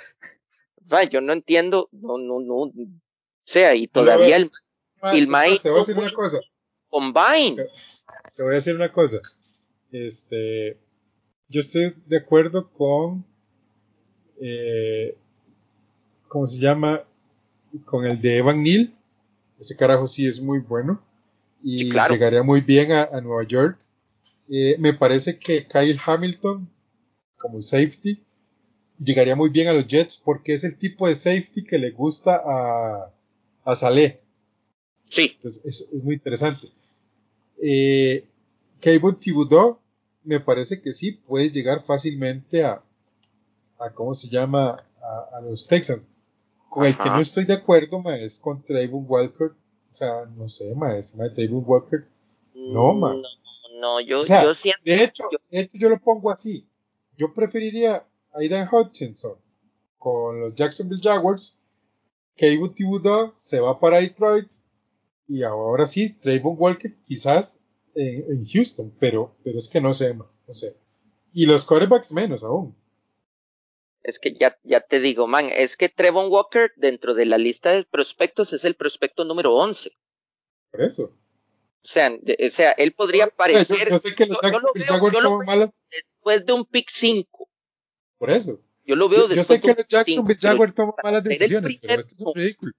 yo 1.11 1.21
no 1.21 1.33
entiendo, 1.33 1.89
no, 1.93 2.19
no, 2.19 2.41
no, 2.41 2.55
o 2.57 2.73
sea, 3.45 3.75
y 3.75 3.89
todavía 3.89 4.37
el 4.37 4.51
el 5.13 5.29
maíz 5.29 5.63
te 5.63 5.71
voy 5.71 5.79
a 5.79 5.81
decir 5.81 5.97
una 5.97 6.13
cosa. 6.13 6.39
combine, 6.89 7.57
Te 8.37 8.43
voy 8.43 8.53
a 8.53 8.57
decir 8.57 8.75
una 8.75 8.91
cosa. 8.93 9.19
Este, 9.91 10.79
yo 11.49 11.61
estoy 11.61 11.95
de 12.07 12.19
acuerdo 12.19 12.71
con, 12.71 13.25
eh, 14.41 15.17
¿cómo 16.29 16.47
se 16.47 16.61
llama? 16.61 17.05
Con 17.85 18.07
el 18.07 18.21
de 18.21 18.39
Evan 18.39 18.63
Neal. 18.63 18.95
Ese 19.59 19.77
carajo 19.77 20.07
sí 20.07 20.27
es 20.27 20.41
muy 20.41 20.61
bueno. 20.61 21.03
Y 21.63 21.85
Sí, 21.85 21.89
claro. 21.91 22.15
llegaría 22.15 22.43
muy 22.43 22.61
bien 22.61 22.93
a, 22.93 23.03
a 23.05 23.21
Nueva 23.21 23.45
York. 23.45 23.79
Eh, 24.49 24.77
me 24.79 24.95
parece 24.95 25.39
que 25.39 25.67
Kyle 25.67 25.99
Hamilton, 26.05 26.69
como 27.37 27.61
safety, 27.63 28.23
llegaría 29.03 29.37
muy 29.37 29.51
bien 29.51 29.69
a 29.69 29.73
los 29.73 29.87
Jets 29.87 30.17
porque 30.17 30.55
es 30.55 30.65
el 30.65 30.77
tipo 30.79 31.09
de 31.09 31.17
safety 31.17 31.65
que 31.65 31.79
le 31.79 31.91
gusta 31.91 32.37
a, 32.45 33.13
a 33.65 33.77
Saleh. 33.77 34.21
sí, 35.09 35.37
Entonces, 35.37 35.63
es, 35.65 35.89
es 35.93 36.03
muy 36.03 36.15
interesante. 36.15 36.69
Eh, 37.63 38.25
Kayvon 38.81 39.19
Thibodeau, 39.19 39.79
me 40.25 40.41
parece 40.41 40.81
que 40.81 40.93
sí, 40.93 41.13
puede 41.13 41.51
llegar 41.51 41.83
fácilmente 41.83 42.65
a, 42.65 42.83
a 43.79 43.91
¿cómo 43.95 44.15
se 44.15 44.29
llama? 44.29 44.85
A, 45.03 45.39
a 45.39 45.41
los 45.41 45.67
Texans. 45.67 46.09
Con 46.69 46.85
el 46.87 46.97
que 46.97 47.05
no 47.09 47.21
estoy 47.21 47.45
de 47.45 47.55
acuerdo, 47.55 48.01
ma, 48.01 48.15
es 48.17 48.41
con 48.41 48.63
Trayvon 48.63 49.05
Walker. 49.09 49.53
O 49.91 49.95
sea, 49.95 50.27
no 50.37 50.49
sé, 50.49 50.75
ma, 50.75 50.97
ese 50.97 51.17
ma, 51.17 51.33
Trayvon 51.33 51.65
Walker. 51.67 52.07
No, 52.55 52.93
Mm, 52.95 53.01
man. 53.01 53.23
no, 53.23 53.81
no, 53.81 54.01
yo, 54.01 54.21
O 54.21 54.25
sea, 54.25 54.43
yo 54.45 54.55
siento, 54.55 54.83
De 54.85 55.03
hecho, 55.05 55.25
yo- 55.33 55.39
de 55.51 55.61
hecho, 55.61 55.79
yo 55.79 55.89
lo 55.89 55.99
pongo 55.99 56.31
así. 56.31 56.67
Yo 57.17 57.33
preferiría 57.35 57.97
a 58.33 58.39
Aidan 58.39 58.69
Hutchinson 58.71 59.35
con 59.99 60.41
los 60.41 60.55
Jacksonville 60.55 61.01
Jaguars. 61.03 61.57
Kayvon 62.37 62.75
Thibodeau 62.75 63.33
se 63.37 63.59
va 63.61 63.79
para 63.81 63.99
Detroit. 64.01 64.49
Y 65.27 65.43
ahora 65.43 65.87
sí, 65.87 66.11
Trayvon 66.11 66.57
Walker 66.59 66.95
quizás 67.03 67.61
en, 67.95 68.25
en 68.31 68.47
Houston, 68.47 68.95
pero, 69.01 69.35
pero 69.43 69.59
es 69.59 69.69
que 69.69 69.81
no 69.81 69.93
sé, 69.95 70.15
ma, 70.15 70.27
no 70.47 70.55
sé. 70.55 70.77
Y 71.33 71.47
los 71.47 71.65
quarterbacks 71.65 72.13
menos 72.13 72.43
aún. 72.45 72.75
Es 74.03 74.19
que 74.19 74.35
ya, 74.35 74.57
ya 74.63 74.81
te 74.81 75.01
digo, 75.01 75.27
man, 75.27 75.49
es 75.53 75.77
que 75.77 75.89
Trevon 75.89 76.31
Walker 76.31 76.73
dentro 76.77 77.15
de 77.15 77.27
la 77.27 77.39
lista 77.39 77.73
de 77.73 77.85
prospectos 77.85 78.53
es 78.53 78.65
el 78.65 78.75
prospecto 78.77 79.25
número 79.25 79.55
11. 79.55 79.97
Por 80.71 80.83
eso. 80.83 81.15
O 81.83 81.87
sea, 81.89 82.11
o 82.11 82.51
sea, 82.51 82.73
él 82.73 82.93
podría 82.93 83.29
parecer 83.29 83.89
Yo, 83.91 83.99
sé 83.99 84.15
que 84.15 84.27
los 84.27 84.39
yo- 84.43 84.51
yo 84.51 84.59
lo 84.61 84.73
veo- 84.75 85.11
yo 85.13 85.21
lo 85.21 85.39
veo- 85.39 85.75
después 85.91 86.45
de 86.45 86.53
un 86.53 86.65
pick 86.67 86.89
5. 86.91 87.49
Por 88.19 88.31
eso. 88.31 88.61
Yo 88.85 88.97
lo 88.97 89.09
veo 89.09 89.21
Yo, 89.21 89.25
yo 89.25 89.29
después 89.29 89.47
sé 89.47 89.55
de 89.55 89.61
que 89.61 89.69
los 89.69 89.87
Jacksonville 89.89 90.39
Jaguars 90.41 90.75
toman 90.75 90.95
malas 91.03 91.25
decisiones, 91.25 91.79
pero 91.81 92.01
esto 92.01 92.15
es 92.15 92.21
un 92.23 92.35
ridículo. 92.35 92.73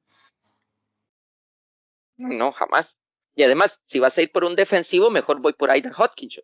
No, 2.18 2.52
jamás. 2.52 2.98
Y 3.36 3.44
además, 3.44 3.80
si 3.86 4.00
vas 4.00 4.18
a 4.18 4.22
ir 4.22 4.32
por 4.32 4.44
un 4.44 4.56
defensivo, 4.56 5.10
mejor 5.10 5.40
voy 5.42 5.54
por 5.54 5.72
Aidan 5.72 5.94
Hopkinson. 5.98 6.44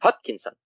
Hopkinson. 0.00 0.56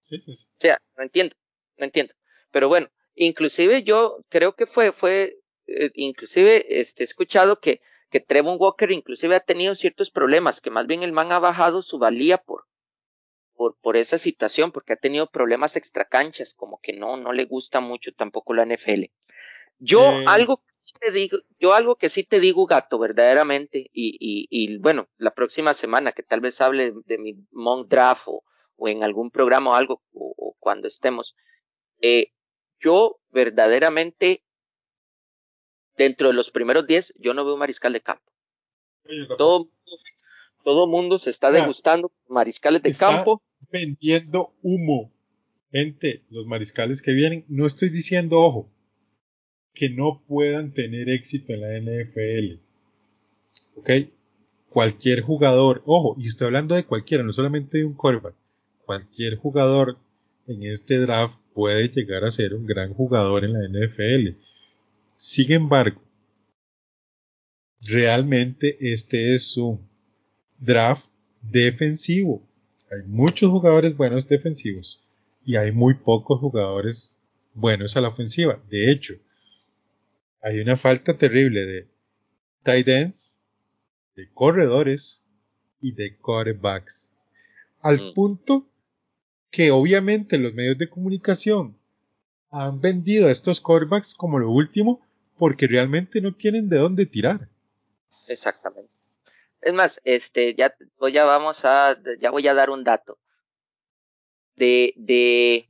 Sí, 0.00 0.18
sí, 0.20 0.32
sí. 0.32 0.46
O 0.58 0.60
sea, 0.60 0.80
no 0.96 1.02
entiendo, 1.02 1.34
no 1.76 1.84
entiendo. 1.84 2.14
Pero 2.50 2.68
bueno, 2.68 2.88
inclusive 3.14 3.82
yo 3.82 4.24
creo 4.28 4.54
que 4.54 4.66
fue, 4.66 4.92
fue, 4.92 5.38
eh, 5.66 5.90
inclusive, 5.94 6.80
este, 6.80 7.02
he 7.02 7.06
escuchado 7.06 7.60
que, 7.60 7.80
que 8.10 8.20
Trevon 8.20 8.56
Walker 8.58 8.90
inclusive 8.90 9.34
ha 9.36 9.40
tenido 9.40 9.74
ciertos 9.74 10.10
problemas, 10.10 10.60
que 10.60 10.70
más 10.70 10.86
bien 10.86 11.02
el 11.02 11.12
man 11.12 11.32
ha 11.32 11.38
bajado 11.38 11.82
su 11.82 11.98
valía 11.98 12.38
por, 12.38 12.64
por, 13.54 13.76
por 13.80 13.96
esa 13.96 14.18
situación, 14.18 14.72
porque 14.72 14.92
ha 14.92 14.96
tenido 14.96 15.26
problemas 15.28 15.76
extracanchas, 15.76 16.54
como 16.54 16.78
que 16.82 16.92
no, 16.92 17.16
no 17.16 17.32
le 17.32 17.46
gusta 17.46 17.80
mucho 17.80 18.12
tampoco 18.12 18.54
la 18.54 18.66
NFL. 18.66 19.04
Yo 19.78 20.00
Eh. 20.00 20.24
algo 20.28 20.58
que 20.58 20.72
sí 20.72 20.92
te 21.00 21.10
digo, 21.10 21.38
yo 21.58 21.72
algo 21.74 21.96
que 21.96 22.08
sí 22.08 22.22
te 22.22 22.38
digo, 22.38 22.66
gato, 22.66 22.98
verdaderamente, 22.98 23.90
y, 23.92 24.16
y, 24.20 24.46
y 24.48 24.78
bueno, 24.78 25.08
la 25.16 25.32
próxima 25.32 25.74
semana 25.74 26.12
que 26.12 26.22
tal 26.22 26.40
vez 26.40 26.60
hable 26.60 26.92
de 27.06 27.18
mi 27.18 27.34
mock 27.50 27.88
draft 27.88 28.22
o, 28.26 28.44
o 28.76 28.88
en 28.88 29.02
algún 29.02 29.30
programa 29.30 29.70
o 29.70 29.74
algo, 29.74 30.02
o, 30.12 30.34
o 30.36 30.56
cuando 30.60 30.86
estemos, 30.86 31.34
eh, 32.02 32.32
yo 32.80 33.18
verdaderamente, 33.30 34.42
dentro 35.96 36.28
de 36.28 36.34
los 36.34 36.50
primeros 36.50 36.86
10, 36.86 37.14
yo 37.18 37.32
no 37.34 37.44
veo 37.44 37.54
un 37.54 37.60
mariscal 37.60 37.92
de 37.92 38.00
campo. 38.02 38.30
Todo, 39.38 39.68
todo 40.64 40.86
mundo 40.86 41.18
se 41.18 41.30
está 41.30 41.48
O 41.48 41.50
sea, 41.52 41.60
degustando 41.60 42.12
mariscales 42.28 42.82
de 42.82 42.90
está- 42.90 43.10
campo. 43.10 43.42
vendiendo 43.70 44.54
humo. 44.62 45.10
Gente, 45.72 46.22
los 46.28 46.46
mariscales 46.46 47.00
que 47.00 47.12
vienen, 47.12 47.44
no 47.48 47.66
estoy 47.66 47.88
diciendo, 47.88 48.38
ojo, 48.40 48.68
que 49.72 49.88
no 49.88 50.22
puedan 50.26 50.72
tener 50.74 51.08
éxito 51.08 51.54
en 51.54 51.60
la 51.62 51.76
NFL. 51.78 52.60
¿Ok? 53.76 53.90
Cualquier 54.68 55.22
jugador, 55.22 55.82
ojo, 55.86 56.14
y 56.18 56.26
estoy 56.26 56.46
hablando 56.46 56.74
de 56.74 56.84
cualquiera, 56.84 57.22
no 57.24 57.32
solamente 57.32 57.78
de 57.78 57.84
un 57.86 57.94
quarterback. 57.94 58.34
Cualquier 58.84 59.36
jugador 59.36 59.98
en 60.46 60.62
este 60.64 60.98
draft 60.98 61.40
puede 61.54 61.88
llegar 61.88 62.24
a 62.24 62.30
ser 62.30 62.54
un 62.54 62.66
gran 62.66 62.92
jugador 62.94 63.44
en 63.44 63.52
la 63.52 63.68
NFL. 63.68 64.36
Sin 65.16 65.52
embargo, 65.52 66.02
realmente 67.80 68.76
este 68.80 69.34
es 69.34 69.56
un 69.56 69.80
draft 70.58 71.10
defensivo. 71.42 72.42
Hay 72.90 73.06
muchos 73.06 73.50
jugadores 73.50 73.96
buenos 73.96 74.28
defensivos 74.28 75.00
y 75.44 75.56
hay 75.56 75.72
muy 75.72 75.94
pocos 75.94 76.40
jugadores 76.40 77.16
buenos 77.54 77.96
a 77.96 78.00
la 78.00 78.08
ofensiva. 78.08 78.62
De 78.68 78.90
hecho, 78.90 79.14
hay 80.40 80.60
una 80.60 80.76
falta 80.76 81.16
terrible 81.16 81.64
de 81.64 81.88
tight 82.62 82.88
ends, 82.88 83.38
de 84.16 84.28
corredores 84.32 85.22
y 85.80 85.92
de 85.94 86.16
quarterbacks. 86.18 87.14
Al 87.80 87.96
Mm. 87.96 88.14
punto 88.14 88.68
que 89.52 89.70
obviamente 89.70 90.38
los 90.38 90.54
medios 90.54 90.78
de 90.78 90.88
comunicación 90.88 91.78
han 92.50 92.80
vendido 92.80 93.28
a 93.28 93.30
estos 93.30 93.60
quarterbacks 93.60 94.14
como 94.14 94.38
lo 94.38 94.50
último 94.50 95.06
porque 95.36 95.66
realmente 95.66 96.20
no 96.20 96.34
tienen 96.34 96.68
de 96.68 96.78
dónde 96.78 97.06
tirar. 97.06 97.48
Exactamente. 98.28 98.90
Es 99.60 99.74
más, 99.74 100.00
este, 100.04 100.54
ya, 100.54 100.74
ya 101.12 101.24
vamos 101.24 101.64
a, 101.64 101.96
ya 102.18 102.30
voy 102.30 102.48
a 102.48 102.54
dar 102.54 102.70
un 102.70 102.82
dato. 102.82 103.18
De, 104.56 104.94
de, 104.96 105.68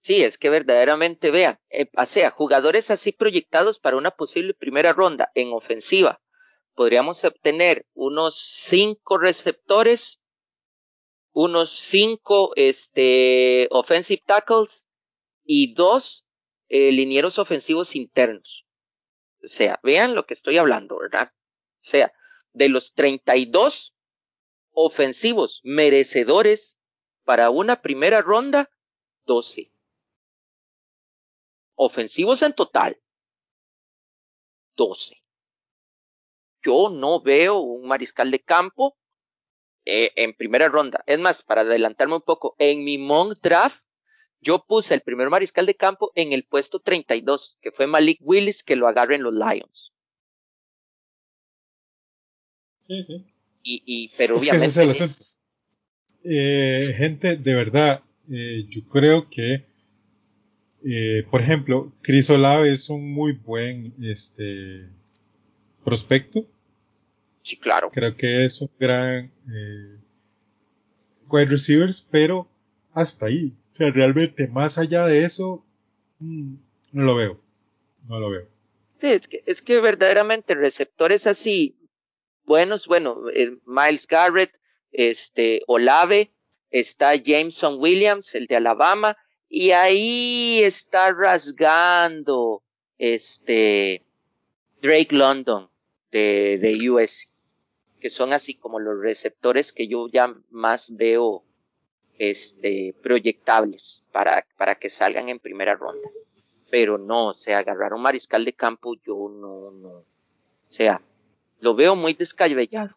sí, 0.00 0.22
es 0.22 0.36
que 0.36 0.50
verdaderamente, 0.50 1.30
vea, 1.30 1.60
eh, 1.70 1.88
o 1.96 2.06
sea, 2.06 2.30
jugadores 2.30 2.90
así 2.90 3.12
proyectados 3.12 3.78
para 3.78 3.96
una 3.96 4.10
posible 4.10 4.54
primera 4.54 4.92
ronda 4.92 5.30
en 5.34 5.52
ofensiva. 5.52 6.20
Podríamos 6.74 7.24
obtener 7.24 7.86
unos 7.94 8.40
cinco 8.40 9.18
receptores, 9.18 10.20
unos 11.32 11.70
cinco, 11.78 12.52
este, 12.56 13.68
offensive 13.70 14.22
tackles 14.26 14.86
y 15.44 15.74
dos 15.74 16.26
eh, 16.68 16.92
linieros 16.92 17.38
ofensivos 17.38 17.96
internos. 17.96 18.66
O 19.42 19.48
sea, 19.48 19.80
vean 19.82 20.14
lo 20.14 20.26
que 20.26 20.34
estoy 20.34 20.58
hablando, 20.58 20.98
¿verdad? 20.98 21.32
O 21.82 21.88
sea, 21.88 22.12
de 22.52 22.68
los 22.68 22.92
32 22.94 23.94
ofensivos 24.72 25.60
merecedores 25.64 26.78
para 27.24 27.50
una 27.50 27.80
primera 27.80 28.22
ronda, 28.22 28.70
12. 29.24 29.72
Ofensivos 31.74 32.42
en 32.42 32.52
total, 32.52 33.00
12. 34.76 35.16
Yo 36.62 36.90
no 36.90 37.22
veo 37.22 37.58
un 37.58 37.86
mariscal 37.86 38.30
de 38.30 38.40
campo 38.40 38.98
eh, 39.84 40.12
en 40.16 40.34
primera 40.34 40.68
ronda. 40.68 41.02
Es 41.06 41.18
más, 41.18 41.42
para 41.42 41.62
adelantarme 41.62 42.16
un 42.16 42.22
poco, 42.22 42.54
en 42.58 42.84
mi 42.84 42.98
mock 42.98 43.38
draft, 43.42 43.82
yo 44.40 44.64
puse 44.66 44.94
el 44.94 45.02
primer 45.02 45.28
mariscal 45.28 45.66
de 45.66 45.76
campo 45.76 46.12
en 46.14 46.32
el 46.32 46.44
puesto 46.44 46.80
32, 46.80 47.58
que 47.60 47.72
fue 47.72 47.86
Malik 47.86 48.18
Willis, 48.22 48.62
que 48.62 48.76
lo 48.76 48.88
agarren 48.88 49.22
los 49.22 49.34
Lions. 49.34 49.92
Sí, 52.78 53.02
sí. 53.02 53.24
Y, 53.62 53.82
y 53.84 54.08
pero 54.16 54.36
Es 54.36 54.42
que 54.42 54.48
obviamente. 54.48 54.66
ese 54.66 54.80
es 54.80 54.86
el 54.86 54.90
asunto. 54.90 55.30
Eh, 56.24 56.94
gente, 56.96 57.36
de 57.36 57.54
verdad, 57.54 58.02
eh, 58.30 58.66
yo 58.68 58.82
creo 58.88 59.28
que, 59.28 59.66
eh, 60.84 61.24
por 61.30 61.40
ejemplo, 61.42 61.92
Chris 62.02 62.30
Olave 62.30 62.72
es 62.72 62.90
un 62.90 63.12
muy 63.12 63.32
buen 63.32 63.94
este, 64.02 64.88
prospecto. 65.84 66.46
Sí, 67.42 67.56
claro. 67.56 67.90
Creo 67.90 68.16
que 68.16 68.46
es 68.46 68.60
un 68.60 68.70
gran 68.78 69.32
eh, 69.48 69.98
wide 71.28 71.46
receivers, 71.46 72.06
pero 72.10 72.48
hasta 72.92 73.26
ahí. 73.26 73.54
O 73.70 73.74
sea, 73.74 73.90
realmente, 73.90 74.48
más 74.48 74.78
allá 74.78 75.06
de 75.06 75.24
eso, 75.24 75.64
mm, 76.18 76.54
no 76.92 77.04
lo 77.04 77.14
veo. 77.16 77.40
No 78.08 78.18
lo 78.18 78.30
veo. 78.30 78.48
Sí, 79.00 79.06
es 79.06 79.28
que, 79.28 79.42
es 79.46 79.62
que 79.62 79.80
verdaderamente 79.80 80.54
receptores 80.54 81.26
así 81.26 81.76
buenos, 82.44 82.88
bueno, 82.88 83.30
eh, 83.32 83.56
Miles 83.64 84.08
Garrett, 84.08 84.52
este, 84.90 85.62
Olave, 85.68 86.32
está 86.70 87.14
Jameson 87.14 87.76
Williams, 87.78 88.34
el 88.34 88.46
de 88.46 88.56
Alabama, 88.56 89.16
y 89.48 89.70
ahí 89.70 90.60
está 90.64 91.12
rasgando 91.12 92.64
este 92.98 94.04
Drake 94.82 95.14
London 95.14 95.70
de, 96.10 96.58
de 96.58 96.90
US, 96.90 97.29
que 98.00 98.10
son 98.10 98.32
así 98.32 98.54
como 98.54 98.80
los 98.80 99.00
receptores 99.00 99.72
que 99.72 99.86
yo 99.86 100.08
ya 100.08 100.34
más 100.50 100.94
veo 100.96 101.44
este 102.18 102.94
proyectables 103.02 104.04
para, 104.12 104.46
para 104.56 104.74
que 104.74 104.90
salgan 104.90 105.28
en 105.28 105.38
primera 105.38 105.74
ronda. 105.74 106.08
Pero 106.70 106.98
no, 106.98 107.28
o 107.28 107.34
sea, 107.34 107.58
agarrar 107.58 107.94
un 107.94 108.02
mariscal 108.02 108.44
de 108.44 108.52
campo, 108.52 108.94
yo 109.06 109.28
no, 109.28 109.70
no. 109.70 109.88
O 109.90 110.06
sea, 110.68 111.02
lo 111.60 111.74
veo 111.74 111.96
muy 111.96 112.14
descabellado. 112.14 112.96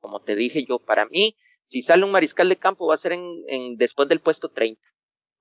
Como 0.00 0.20
te 0.20 0.34
dije 0.34 0.64
yo, 0.64 0.78
para 0.78 1.06
mí, 1.06 1.36
si 1.68 1.82
sale 1.82 2.04
un 2.04 2.10
mariscal 2.10 2.48
de 2.48 2.56
campo 2.56 2.86
va 2.86 2.94
a 2.94 2.98
ser 2.98 3.12
en, 3.12 3.44
en 3.46 3.76
después 3.76 4.08
del 4.08 4.20
puesto 4.20 4.48
30, 4.48 4.80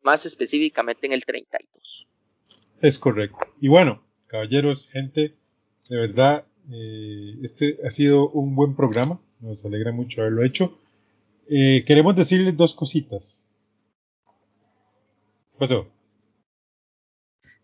más 0.02 0.26
específicamente 0.26 1.06
en 1.06 1.14
el 1.14 1.26
32. 1.26 2.08
Es 2.82 3.00
correcto. 3.00 3.54
Y 3.60 3.70
bueno, 3.70 4.04
caballeros, 4.28 4.90
gente, 4.90 5.36
de 5.90 5.98
verdad, 5.98 6.46
eh, 6.72 7.36
este 7.42 7.80
ha 7.86 7.92
sido 7.92 8.30
un 8.30 8.56
buen 8.56 8.76
programa. 8.76 9.20
Nos 9.40 9.66
alegra 9.66 9.92
mucho 9.92 10.22
haberlo 10.22 10.44
hecho. 10.44 10.78
Eh, 11.50 11.84
queremos 11.86 12.16
decirles 12.16 12.56
dos 12.58 12.74
cositas. 12.76 13.48
¿Qué 15.54 15.58
pasó? 15.58 15.88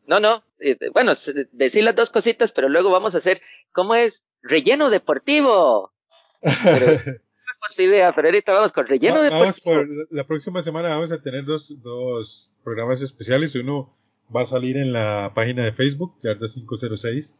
No, 0.06 0.20
no, 0.20 0.44
eh, 0.60 0.78
bueno, 0.94 1.14
decir 1.52 1.84
las 1.84 1.96
dos 1.96 2.10
cositas, 2.10 2.52
pero 2.52 2.70
luego 2.70 2.90
vamos 2.90 3.14
a 3.14 3.18
hacer, 3.18 3.42
¿cómo 3.74 3.94
es? 3.94 4.24
Relleno 4.42 4.90
deportivo. 4.90 5.92
Pero- 6.42 7.20
idea, 7.78 8.14
pero 8.16 8.28
ahorita 8.28 8.54
vamos 8.54 8.72
con 8.72 8.88
relleno 8.88 9.20
vamos 9.30 9.60
por 9.60 9.88
la 10.12 10.26
próxima 10.26 10.62
semana 10.62 10.90
vamos 10.90 11.12
a 11.12 11.22
tener 11.22 11.46
dos, 11.46 11.76
dos 11.82 12.52
programas 12.64 13.02
especiales. 13.02 13.56
Uno 13.56 13.96
va 14.36 14.42
a 14.42 14.46
salir 14.46 14.78
en 14.78 14.94
la 14.94 15.32
página 15.36 15.66
de 15.66 15.74
Facebook, 15.74 16.16
Yarda 16.22 16.48
506. 16.48 17.40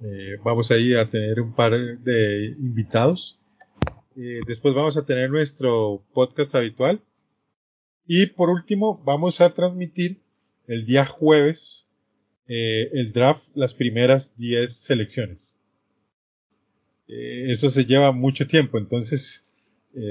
Eh, 0.00 0.36
vamos 0.42 0.70
ahí 0.70 0.94
a 0.94 1.08
tener 1.08 1.40
un 1.40 1.54
par 1.54 1.72
de 1.72 2.56
invitados. 2.58 3.38
Eh, 4.16 4.40
después 4.46 4.74
vamos 4.74 4.96
a 4.96 5.04
tener 5.04 5.30
nuestro 5.30 6.02
podcast 6.12 6.54
habitual. 6.54 7.00
Y 8.06 8.26
por 8.26 8.50
último, 8.50 9.00
vamos 9.04 9.40
a 9.40 9.54
transmitir 9.54 10.20
el 10.66 10.84
día 10.86 11.06
jueves 11.06 11.86
eh, 12.48 12.88
el 12.92 13.12
draft, 13.12 13.50
las 13.54 13.74
primeras 13.74 14.36
10 14.36 14.72
selecciones. 14.72 15.58
Eso 17.06 17.68
se 17.68 17.84
lleva 17.84 18.10
mucho 18.10 18.46
tiempo, 18.46 18.78
entonces 18.78 19.44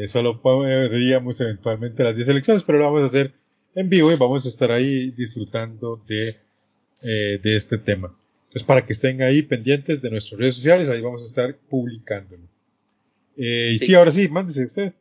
solo 0.06 0.40
veríamos 0.44 1.42
eventualmente 1.42 2.04
las 2.04 2.16
10 2.16 2.28
selecciones, 2.28 2.64
pero 2.64 2.78
lo 2.78 2.84
vamos 2.86 3.02
a 3.02 3.06
hacer 3.06 3.34
en 3.74 3.90
vivo 3.90 4.12
y 4.12 4.18
vamos 4.18 4.46
a 4.46 4.50
estar 4.50 4.72
ahí 4.72 5.10
disfrutando 5.10 6.00
de 6.06 7.40
este 7.44 7.80
tema. 7.80 8.16
Entonces, 8.52 8.68
para 8.68 8.86
que 8.86 8.92
estén 8.92 9.22
ahí 9.22 9.44
pendientes 9.44 10.02
de 10.02 10.10
nuestras 10.10 10.38
redes 10.38 10.56
sociales, 10.56 10.90
ahí 10.90 11.00
vamos 11.00 11.22
a 11.22 11.26
estar 11.26 11.58
publicándolo. 11.70 12.44
Eh, 13.38 13.72
y 13.76 13.80
sí. 13.80 13.86
Sí. 13.86 13.96
ahora 13.96 14.12
sí, 14.12 14.28
mándese 14.28 14.66
usted. 14.66 14.94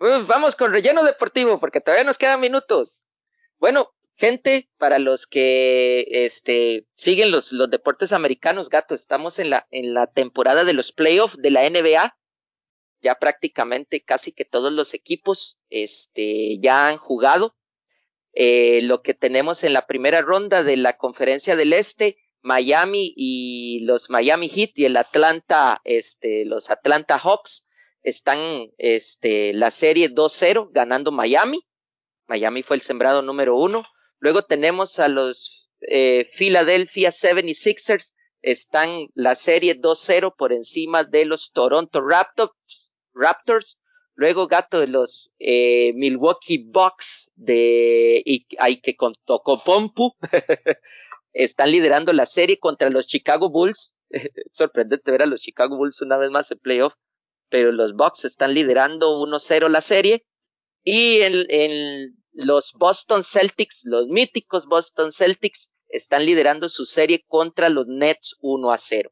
Uf, 0.00 0.26
vamos 0.26 0.56
con 0.56 0.72
relleno 0.72 1.04
deportivo, 1.04 1.60
porque 1.60 1.82
todavía 1.82 2.04
nos 2.04 2.16
quedan 2.16 2.40
minutos. 2.40 3.04
Bueno, 3.58 3.92
gente, 4.14 4.70
para 4.78 4.98
los 4.98 5.26
que 5.26 6.06
este 6.08 6.86
siguen 6.94 7.30
los, 7.30 7.52
los 7.52 7.70
deportes 7.70 8.12
americanos, 8.12 8.70
gato, 8.70 8.94
estamos 8.94 9.38
en 9.38 9.50
la, 9.50 9.66
en 9.70 9.92
la 9.92 10.06
temporada 10.06 10.64
de 10.64 10.72
los 10.72 10.90
playoffs 10.92 11.36
de 11.36 11.50
la 11.50 11.68
NBA. 11.68 12.16
Ya 13.02 13.14
prácticamente 13.16 14.02
casi 14.04 14.32
que 14.32 14.46
todos 14.46 14.72
los 14.72 14.94
equipos 14.94 15.58
este, 15.68 16.58
ya 16.60 16.88
han 16.88 16.96
jugado. 16.96 17.54
Eh, 18.32 18.80
lo 18.80 19.02
que 19.02 19.12
tenemos 19.12 19.64
en 19.64 19.74
la 19.74 19.86
primera 19.86 20.22
ronda 20.22 20.62
de 20.62 20.78
la 20.78 20.96
conferencia 20.96 21.56
del 21.56 21.74
Este, 21.74 22.16
Miami 22.46 23.12
y 23.16 23.80
los 23.80 24.08
Miami 24.08 24.48
Heat 24.48 24.70
y 24.76 24.84
el 24.84 24.96
Atlanta, 24.96 25.80
este, 25.82 26.44
los 26.44 26.70
Atlanta 26.70 27.18
Hawks 27.18 27.66
están 28.04 28.70
este, 28.78 29.52
la 29.52 29.72
serie 29.72 30.14
2-0 30.14 30.70
ganando 30.70 31.10
Miami. 31.10 31.58
Miami 32.28 32.62
fue 32.62 32.76
el 32.76 32.82
sembrado 32.82 33.20
número 33.20 33.56
uno. 33.56 33.84
Luego 34.20 34.42
tenemos 34.44 35.00
a 35.00 35.08
los 35.08 35.68
eh, 35.90 36.30
Philadelphia 36.38 37.10
76ers. 37.10 38.14
Están 38.42 39.08
la 39.14 39.34
serie 39.34 39.80
2-0 39.80 40.32
por 40.38 40.52
encima 40.52 41.02
de 41.02 41.24
los 41.24 41.50
Toronto 41.50 42.00
Raptors. 42.00 42.92
Raptors. 43.12 43.80
Luego 44.14 44.46
gato 44.46 44.78
de 44.78 44.86
los 44.86 45.32
eh, 45.40 45.92
Milwaukee 45.94 46.64
Bucks 46.64 47.28
de 47.34 48.22
Ike 48.24 48.96
Tocopompu. 49.24 50.14
Están 51.36 51.70
liderando 51.70 52.12
la 52.12 52.26
serie 52.26 52.58
contra 52.58 52.90
los 52.90 53.06
Chicago 53.06 53.50
Bulls. 53.50 53.94
Sorprendente 54.52 55.10
ver 55.10 55.22
a 55.22 55.26
los 55.26 55.40
Chicago 55.40 55.76
Bulls 55.76 56.00
una 56.00 56.16
vez 56.16 56.30
más 56.30 56.50
en 56.50 56.58
playoff 56.58 56.94
pero 57.48 57.72
los 57.72 57.94
Bucks 57.94 58.24
están 58.24 58.54
liderando 58.54 59.20
1-0 59.20 59.68
la 59.68 59.80
serie. 59.80 60.24
Y 60.82 61.20
en, 61.22 61.44
en, 61.48 62.16
los 62.32 62.74
Boston 62.74 63.24
Celtics, 63.24 63.82
los 63.84 64.08
míticos 64.08 64.66
Boston 64.66 65.10
Celtics, 65.10 65.72
están 65.88 66.26
liderando 66.26 66.68
su 66.68 66.84
serie 66.84 67.24
contra 67.26 67.68
los 67.70 67.86
Nets 67.86 68.36
1-0. 68.42 69.10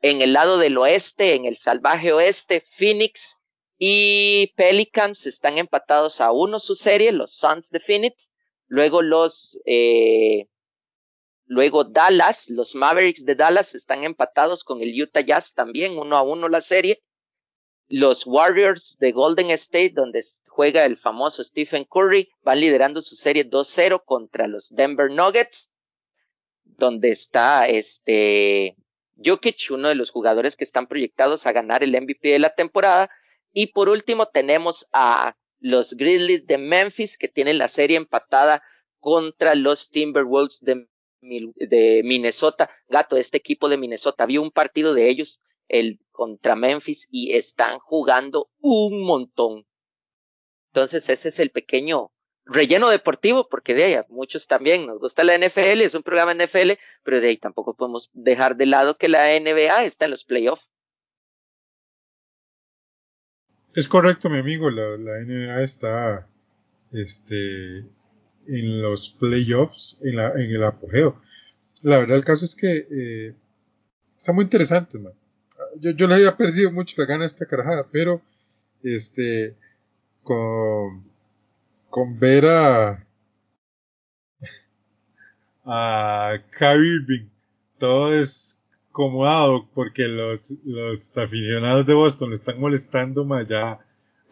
En 0.00 0.22
el 0.22 0.32
lado 0.32 0.58
del 0.58 0.76
oeste, 0.76 1.34
en 1.34 1.44
el 1.44 1.56
salvaje 1.56 2.12
oeste, 2.12 2.64
Phoenix 2.76 3.36
y 3.78 4.52
Pelicans 4.56 5.26
están 5.26 5.58
empatados 5.58 6.20
a 6.20 6.32
uno 6.32 6.58
su 6.58 6.74
serie, 6.74 7.12
los 7.12 7.36
Suns 7.36 7.70
de 7.70 7.80
Phoenix. 7.80 8.30
Luego 8.66 9.02
los, 9.02 9.58
eh, 9.64 10.48
luego 11.48 11.82
Dallas, 11.82 12.48
los 12.48 12.76
Mavericks 12.76 13.24
de 13.24 13.34
Dallas 13.34 13.74
están 13.74 14.04
empatados 14.04 14.62
con 14.62 14.80
el 14.80 15.02
Utah 15.02 15.22
Jazz 15.22 15.52
también, 15.52 15.98
uno 15.98 16.16
a 16.16 16.22
uno 16.22 16.48
la 16.48 16.60
serie 16.60 17.02
los 17.88 18.26
Warriors 18.26 18.96
de 19.00 19.12
Golden 19.12 19.50
State, 19.50 19.92
donde 19.94 20.22
juega 20.48 20.84
el 20.84 20.98
famoso 20.98 21.42
Stephen 21.42 21.84
Curry, 21.84 22.30
van 22.42 22.60
liderando 22.60 23.00
su 23.00 23.16
serie 23.16 23.48
2-0 23.48 24.02
contra 24.04 24.46
los 24.46 24.68
Denver 24.70 25.10
Nuggets, 25.10 25.70
donde 26.64 27.10
está 27.10 27.66
este 27.66 28.76
Jokic, 29.16 29.70
uno 29.70 29.88
de 29.88 29.94
los 29.94 30.10
jugadores 30.10 30.54
que 30.54 30.64
están 30.64 30.86
proyectados 30.86 31.46
a 31.46 31.52
ganar 31.52 31.82
el 31.82 31.98
MVP 31.98 32.28
de 32.28 32.38
la 32.38 32.54
temporada. 32.54 33.10
Y 33.52 33.68
por 33.68 33.88
último 33.88 34.26
tenemos 34.26 34.86
a 34.92 35.36
los 35.58 35.94
Grizzlies 35.94 36.46
de 36.46 36.58
Memphis, 36.58 37.16
que 37.16 37.28
tienen 37.28 37.58
la 37.58 37.68
serie 37.68 37.96
empatada 37.96 38.62
contra 39.00 39.54
los 39.54 39.88
Timberwolves 39.88 40.60
de, 40.60 40.86
de 41.20 42.02
Minnesota. 42.04 42.70
Gato, 42.88 43.16
este 43.16 43.38
equipo 43.38 43.68
de 43.68 43.76
Minnesota, 43.76 44.24
había 44.24 44.40
un 44.40 44.50
partido 44.50 44.94
de 44.94 45.08
ellos 45.08 45.40
el 45.68 46.00
contra 46.10 46.56
Memphis 46.56 47.06
y 47.10 47.32
están 47.32 47.78
jugando 47.78 48.50
un 48.60 49.04
montón. 49.04 49.66
Entonces 50.72 51.08
ese 51.08 51.28
es 51.28 51.38
el 51.38 51.50
pequeño 51.50 52.12
relleno 52.44 52.88
deportivo, 52.88 53.48
porque 53.48 53.74
de 53.74 53.84
ahí 53.84 53.96
muchos 54.08 54.46
también 54.46 54.86
nos 54.86 54.98
gusta 54.98 55.24
la 55.24 55.36
NFL, 55.36 55.82
es 55.82 55.94
un 55.94 56.02
programa 56.02 56.34
NFL, 56.34 56.72
pero 57.04 57.20
de 57.20 57.28
ahí 57.28 57.36
tampoco 57.36 57.74
podemos 57.74 58.10
dejar 58.12 58.56
de 58.56 58.66
lado 58.66 58.96
que 58.96 59.08
la 59.08 59.38
NBA 59.38 59.84
está 59.84 60.06
en 60.06 60.12
los 60.12 60.24
playoffs. 60.24 60.66
Es 63.74 63.86
correcto, 63.86 64.30
mi 64.30 64.38
amigo, 64.38 64.70
la 64.70 64.96
NBA 64.96 65.62
está 65.62 66.26
este, 66.92 67.84
en 68.48 68.82
los 68.82 69.10
playoffs, 69.10 69.98
en, 70.02 70.16
la, 70.16 70.32
en 70.32 70.50
el 70.50 70.64
apogeo. 70.64 71.16
La 71.82 71.98
verdad, 71.98 72.16
el 72.16 72.24
caso 72.24 72.44
es 72.44 72.54
que 72.56 72.86
eh, 72.90 73.34
está 74.16 74.32
muy 74.32 74.44
interesante, 74.44 74.98
man 74.98 75.12
yo, 75.80 75.90
yo 75.92 76.06
le 76.06 76.14
había 76.14 76.36
perdido 76.36 76.72
mucho 76.72 76.94
la 76.98 77.06
gana 77.06 77.24
a 77.24 77.26
esta 77.26 77.46
carajada, 77.46 77.88
pero 77.90 78.22
este 78.82 79.56
con, 80.22 81.10
con 81.88 82.18
ver 82.18 82.46
a 82.46 83.06
a 85.64 86.42
Kyrie 86.50 86.96
Irving 86.96 87.28
todo 87.78 88.10
descomodado 88.10 89.68
porque 89.74 90.08
los, 90.08 90.56
los 90.64 91.16
aficionados 91.16 91.86
de 91.86 91.94
Boston 91.94 92.30
lo 92.30 92.34
están 92.34 92.60
molestando, 92.60 93.24
ma, 93.24 93.46
ya 93.46 93.78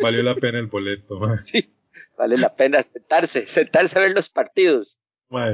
valió 0.00 0.22
la 0.22 0.34
pena 0.34 0.58
el 0.58 0.66
boleto. 0.66 1.18
Ma. 1.18 1.36
Sí, 1.36 1.72
vale 2.16 2.36
la 2.38 2.54
pena 2.54 2.82
sentarse, 2.82 3.46
sentarse 3.48 3.98
a 3.98 4.02
ver 4.02 4.12
los 4.12 4.28
partidos. 4.28 4.98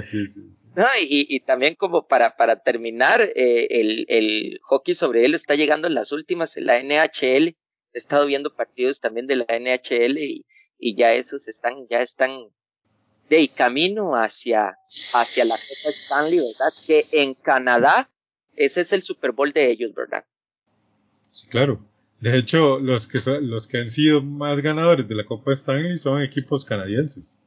Sí, 0.02 0.26
sí. 0.26 0.42
No, 0.74 0.86
y, 1.00 1.26
y 1.28 1.40
también 1.40 1.74
como 1.74 2.06
para, 2.06 2.36
para 2.36 2.62
terminar, 2.62 3.20
eh, 3.20 3.66
el, 3.70 4.06
el 4.08 4.58
hockey 4.62 4.94
sobre 4.94 5.22
hielo 5.22 5.36
está 5.36 5.54
llegando 5.54 5.86
en 5.86 5.94
las 5.94 6.12
últimas 6.12 6.56
en 6.56 6.66
la 6.66 6.82
NHL. 6.82 7.48
He 7.48 7.98
estado 7.98 8.26
viendo 8.26 8.54
partidos 8.54 9.00
también 9.00 9.26
de 9.26 9.36
la 9.36 9.46
NHL 9.48 10.18
y, 10.18 10.46
y 10.78 10.96
ya 10.96 11.12
esos 11.12 11.46
están, 11.48 11.86
ya 11.90 12.00
están 12.00 12.48
de 13.28 13.48
camino 13.48 14.14
hacia, 14.16 14.78
hacia 15.12 15.44
la 15.44 15.56
Copa 15.56 15.90
Stanley, 15.90 16.38
¿verdad? 16.38 16.72
Que 16.86 17.06
en 17.12 17.34
Canadá 17.34 18.10
ese 18.56 18.82
es 18.82 18.92
el 18.92 19.02
Super 19.02 19.32
Bowl 19.32 19.52
de 19.52 19.70
ellos, 19.70 19.94
¿verdad? 19.94 20.24
Sí, 21.30 21.48
claro. 21.48 21.86
De 22.22 22.38
hecho, 22.38 22.78
los 22.78 23.08
que, 23.08 23.18
son, 23.18 23.50
los 23.50 23.66
que 23.66 23.78
han 23.78 23.88
sido 23.88 24.22
más 24.22 24.60
ganadores 24.60 25.08
de 25.08 25.16
la 25.16 25.24
Copa 25.24 25.52
Stanley 25.54 25.98
son 25.98 26.22
equipos 26.22 26.64
canadienses. 26.64 27.42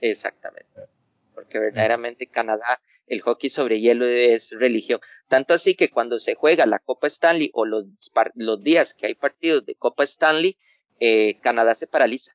Exactamente. 0.00 0.88
Porque 1.36 1.60
verdaderamente 1.60 2.26
Canadá, 2.26 2.80
el 3.06 3.20
hockey 3.20 3.48
sobre 3.48 3.80
hielo 3.80 4.08
es 4.08 4.50
religión. 4.58 4.98
Tanto 5.28 5.54
así 5.54 5.76
que 5.76 5.88
cuando 5.88 6.18
se 6.18 6.34
juega 6.34 6.66
la 6.66 6.80
Copa 6.80 7.06
Stanley 7.06 7.52
o 7.54 7.64
los, 7.64 7.86
los 8.34 8.60
días 8.64 8.92
que 8.92 9.06
hay 9.06 9.14
partidos 9.14 9.64
de 9.64 9.76
Copa 9.76 10.02
Stanley, 10.02 10.56
eh, 10.98 11.38
Canadá 11.40 11.76
se 11.76 11.86
paraliza. 11.86 12.34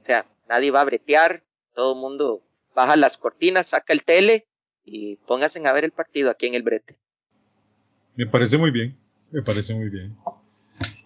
O 0.00 0.06
sea, 0.06 0.24
nadie 0.48 0.70
va 0.70 0.80
a 0.80 0.84
bretear, 0.84 1.44
todo 1.74 1.92
el 1.92 2.00
mundo 2.00 2.42
baja 2.74 2.96
las 2.96 3.18
cortinas, 3.18 3.66
saca 3.66 3.92
el 3.92 4.02
tele 4.02 4.46
y 4.82 5.16
pónganse 5.16 5.60
a 5.62 5.72
ver 5.74 5.84
el 5.84 5.92
partido 5.92 6.30
aquí 6.30 6.46
en 6.46 6.54
el 6.54 6.62
brete. 6.62 6.96
Me 8.16 8.26
parece 8.26 8.56
muy 8.56 8.70
bien, 8.70 8.96
me 9.30 9.42
parece 9.42 9.74
muy 9.74 9.90
bien. 9.90 10.16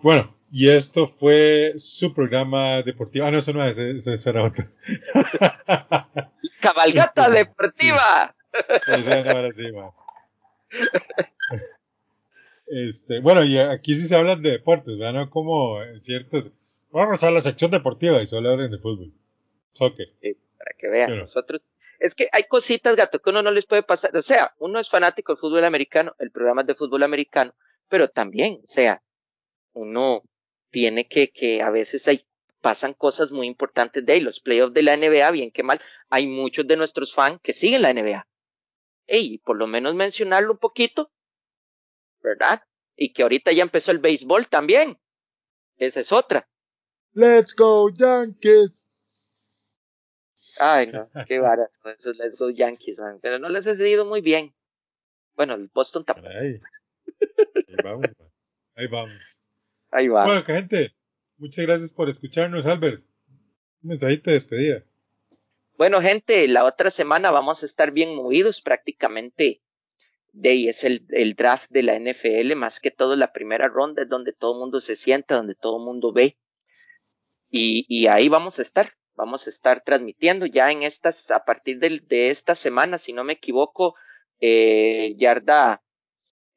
Bueno, 0.02 0.34
y 0.50 0.68
esto 0.68 1.06
fue 1.06 1.74
su 1.76 2.14
programa 2.14 2.82
deportivo. 2.82 3.26
Ah, 3.26 3.30
no, 3.30 3.38
eso 3.38 3.52
no 3.52 3.64
es, 3.66 3.78
ese 3.78 4.30
era 4.30 4.44
otro. 4.44 4.64
Cabalgata 6.60 7.26
este, 7.26 7.34
deportiva. 7.34 8.34
Sí. 8.86 9.08
No 9.08 9.14
era 9.14 9.48
así, 9.48 9.72
man. 9.72 9.90
Este, 12.66 13.20
bueno, 13.20 13.44
y 13.44 13.58
aquí 13.58 13.94
sí 13.94 14.06
se 14.06 14.16
hablan 14.16 14.42
de 14.42 14.52
deportes, 14.52 14.98
¿verdad? 14.98 15.20
No 15.20 15.30
como 15.30 15.82
en 15.82 15.98
ciertos. 15.98 16.52
Vamos 16.90 17.22
a 17.24 17.30
la 17.30 17.40
sección 17.40 17.70
deportiva 17.70 18.22
y 18.22 18.26
solo 18.26 18.50
hablan 18.50 18.70
de 18.70 18.78
fútbol. 18.78 19.12
Soccer. 19.72 20.08
Sí, 20.20 20.36
para 20.58 20.72
que 20.78 20.88
vean, 20.88 21.10
Pero. 21.10 21.22
nosotros. 21.22 21.62
Es 21.98 22.14
que 22.14 22.28
hay 22.30 22.44
cositas, 22.44 22.94
gato, 22.94 23.20
que 23.20 23.30
uno 23.30 23.42
no 23.42 23.50
les 23.50 23.66
puede 23.66 23.82
pasar. 23.82 24.16
O 24.16 24.22
sea, 24.22 24.54
uno 24.58 24.78
es 24.78 24.88
fanático 24.88 25.32
del 25.32 25.40
fútbol 25.40 25.64
americano, 25.64 26.14
el 26.18 26.30
programa 26.30 26.60
es 26.60 26.68
de 26.68 26.74
fútbol 26.74 27.02
americano, 27.02 27.54
pero 27.88 28.08
también, 28.08 28.60
o 28.62 28.66
sea, 28.66 29.02
uno 29.78 30.22
tiene 30.70 31.06
que, 31.06 31.30
que 31.30 31.62
a 31.62 31.70
veces 31.70 32.06
hay, 32.08 32.26
pasan 32.60 32.94
cosas 32.94 33.30
muy 33.30 33.46
importantes 33.46 34.04
de 34.04 34.12
ahí, 34.12 34.20
los 34.20 34.40
playoffs 34.40 34.74
de 34.74 34.82
la 34.82 34.96
NBA, 34.96 35.30
bien 35.30 35.50
que 35.50 35.62
mal, 35.62 35.80
hay 36.10 36.26
muchos 36.26 36.66
de 36.66 36.76
nuestros 36.76 37.14
fans 37.14 37.40
que 37.42 37.52
siguen 37.52 37.82
la 37.82 37.92
NBA. 37.92 38.26
Ey, 39.06 39.38
por 39.38 39.56
lo 39.56 39.66
menos 39.66 39.94
mencionarlo 39.94 40.52
un 40.52 40.58
poquito, 40.58 41.10
¿verdad? 42.22 42.62
Y 42.96 43.12
que 43.12 43.22
ahorita 43.22 43.52
ya 43.52 43.62
empezó 43.62 43.90
el 43.92 43.98
béisbol 43.98 44.48
también. 44.48 44.98
Esa 45.76 46.00
es 46.00 46.12
otra. 46.12 46.48
Let's 47.14 47.54
go 47.54 47.88
Yankees. 47.90 48.90
Ay, 50.58 50.88
no, 50.88 51.08
qué 51.26 51.38
varas 51.38 51.70
con 51.78 51.92
esos 51.92 52.16
Let's 52.16 52.36
Go 52.36 52.50
Yankees, 52.50 52.98
man. 52.98 53.20
Pero 53.22 53.38
no 53.38 53.48
les 53.48 53.66
ha 53.68 53.76
seguido 53.76 54.04
muy 54.04 54.20
bien. 54.20 54.54
Bueno, 55.36 55.54
el 55.54 55.70
Boston 55.72 56.04
tampoco. 56.04 56.28
Ahí, 56.28 56.60
ahí 57.68 57.76
vamos, 57.84 58.06
man. 58.18 58.30
Ahí 58.74 58.88
vamos. 58.88 59.44
Ahí 59.90 60.08
va. 60.08 60.24
Bueno, 60.24 60.44
gente, 60.44 60.94
muchas 61.36 61.66
gracias 61.66 61.92
por 61.92 62.08
escucharnos, 62.08 62.66
Albert. 62.66 63.02
Un 63.82 63.90
mensajito 63.90 64.30
de 64.30 64.34
despedida. 64.34 64.82
Bueno, 65.76 66.00
gente, 66.00 66.46
la 66.48 66.64
otra 66.64 66.90
semana 66.90 67.30
vamos 67.30 67.62
a 67.62 67.66
estar 67.66 67.92
bien 67.92 68.14
movidos 68.14 68.60
prácticamente. 68.60 69.62
De 70.32 70.50
ahí 70.50 70.68
es 70.68 70.84
el, 70.84 71.06
el 71.10 71.34
draft 71.34 71.70
de 71.70 71.82
la 71.82 71.98
NFL, 71.98 72.54
más 72.56 72.80
que 72.80 72.90
todo 72.90 73.16
la 73.16 73.32
primera 73.32 73.68
ronda 73.68 74.02
es 74.02 74.08
donde 74.08 74.32
todo 74.32 74.54
el 74.54 74.60
mundo 74.60 74.80
se 74.80 74.96
sienta, 74.96 75.36
donde 75.36 75.54
todo 75.54 75.78
el 75.78 75.84
mundo 75.84 76.12
ve. 76.12 76.36
Y, 77.50 77.86
y 77.88 78.08
ahí 78.08 78.28
vamos 78.28 78.58
a 78.58 78.62
estar 78.62 78.92
vamos 79.18 79.48
a 79.48 79.50
estar 79.50 79.82
transmitiendo 79.82 80.46
ya 80.46 80.70
en 80.70 80.84
estas, 80.84 81.30
a 81.32 81.44
partir 81.44 81.80
de, 81.80 82.00
de 82.08 82.30
esta 82.30 82.54
semana, 82.54 82.98
si 82.98 83.12
no 83.12 83.24
me 83.24 83.32
equivoco, 83.34 83.96
eh, 84.40 85.14
Yarda 85.18 85.82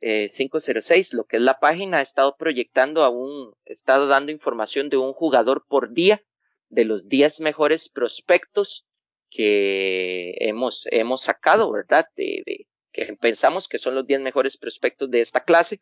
eh, 0.02 0.30
506, 0.30 1.14
lo 1.14 1.26
que 1.26 1.38
es 1.38 1.44
la 1.44 1.60
página, 1.60 2.00
ha 2.00 2.02
estado 2.02 2.36
proyectando 2.38 3.04
a 3.04 3.10
un, 3.10 3.54
ha 3.68 3.72
estado 3.72 4.08
dando 4.08 4.32
información 4.32 4.90
de 4.90 4.98
un 4.98 5.14
jugador 5.14 5.66
por 5.68 5.94
día, 5.94 6.24
de 6.70 6.86
los 6.86 7.08
10 7.08 7.42
mejores 7.42 7.90
prospectos 7.90 8.86
que 9.30 10.36
hemos, 10.40 10.88
hemos 10.92 11.22
sacado, 11.22 11.72
¿verdad? 11.72 12.06
De, 12.16 12.44
de, 12.46 12.68
que 12.92 13.16
pensamos 13.20 13.68
que 13.68 13.80
son 13.80 13.96
los 13.96 14.06
10 14.06 14.22
mejores 14.22 14.58
prospectos 14.58 15.10
de 15.10 15.22
esta 15.22 15.44
clase. 15.44 15.80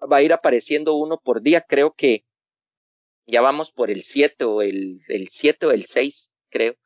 Va 0.00 0.18
a 0.18 0.22
ir 0.22 0.32
apareciendo 0.32 0.94
uno 0.94 1.20
por 1.20 1.42
día, 1.42 1.62
creo 1.62 1.94
que 1.94 2.24
ya 3.26 3.40
vamos 3.40 3.72
por 3.72 3.90
el 3.90 4.02
7 4.02 4.44
o 4.44 4.62
el, 4.62 5.00
el 5.08 5.28
7 5.28 5.66
o 5.66 5.70
el 5.72 5.86
6, 5.86 6.30
creo. 6.50 6.76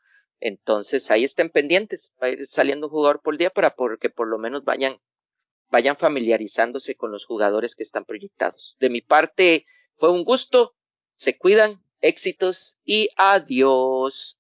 Entonces 0.41 1.11
ahí 1.11 1.25
estén 1.25 1.51
pendientes, 1.51 2.13
va 2.23 2.29
a 2.29 2.31
ir 2.31 2.47
saliendo 2.47 2.87
un 2.87 2.93
jugador 2.93 3.21
por 3.21 3.37
día 3.37 3.51
para 3.51 3.75
porque 3.75 4.09
por 4.09 4.27
lo 4.27 4.39
menos 4.39 4.65
vayan, 4.65 4.99
vayan 5.71 5.97
familiarizándose 5.97 6.95
con 6.95 7.13
los 7.13 7.25
jugadores 7.25 7.75
que 7.75 7.83
están 7.83 8.05
proyectados. 8.05 8.77
De 8.81 8.91
mi 8.91 9.01
parte, 9.01 9.67
fue 9.97 10.11
un 10.11 10.25
gusto, 10.25 10.75
se 11.17 11.37
cuidan, 11.37 11.83
éxitos 12.01 12.77
y 12.85 13.09
adiós. 13.17 14.39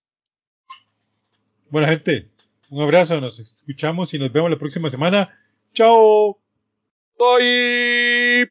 Buena 1.68 1.88
gente, 1.88 2.30
un 2.70 2.82
abrazo, 2.82 3.20
nos 3.20 3.38
escuchamos 3.38 4.12
y 4.14 4.18
nos 4.18 4.32
vemos 4.32 4.50
la 4.50 4.58
próxima 4.58 4.90
semana. 4.90 5.36
Chao. 5.72 6.40
Bye. 7.18 8.50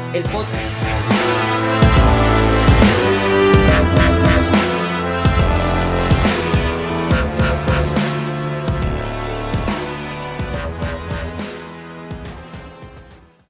el 0.13 0.23
podcast. 0.23 1.20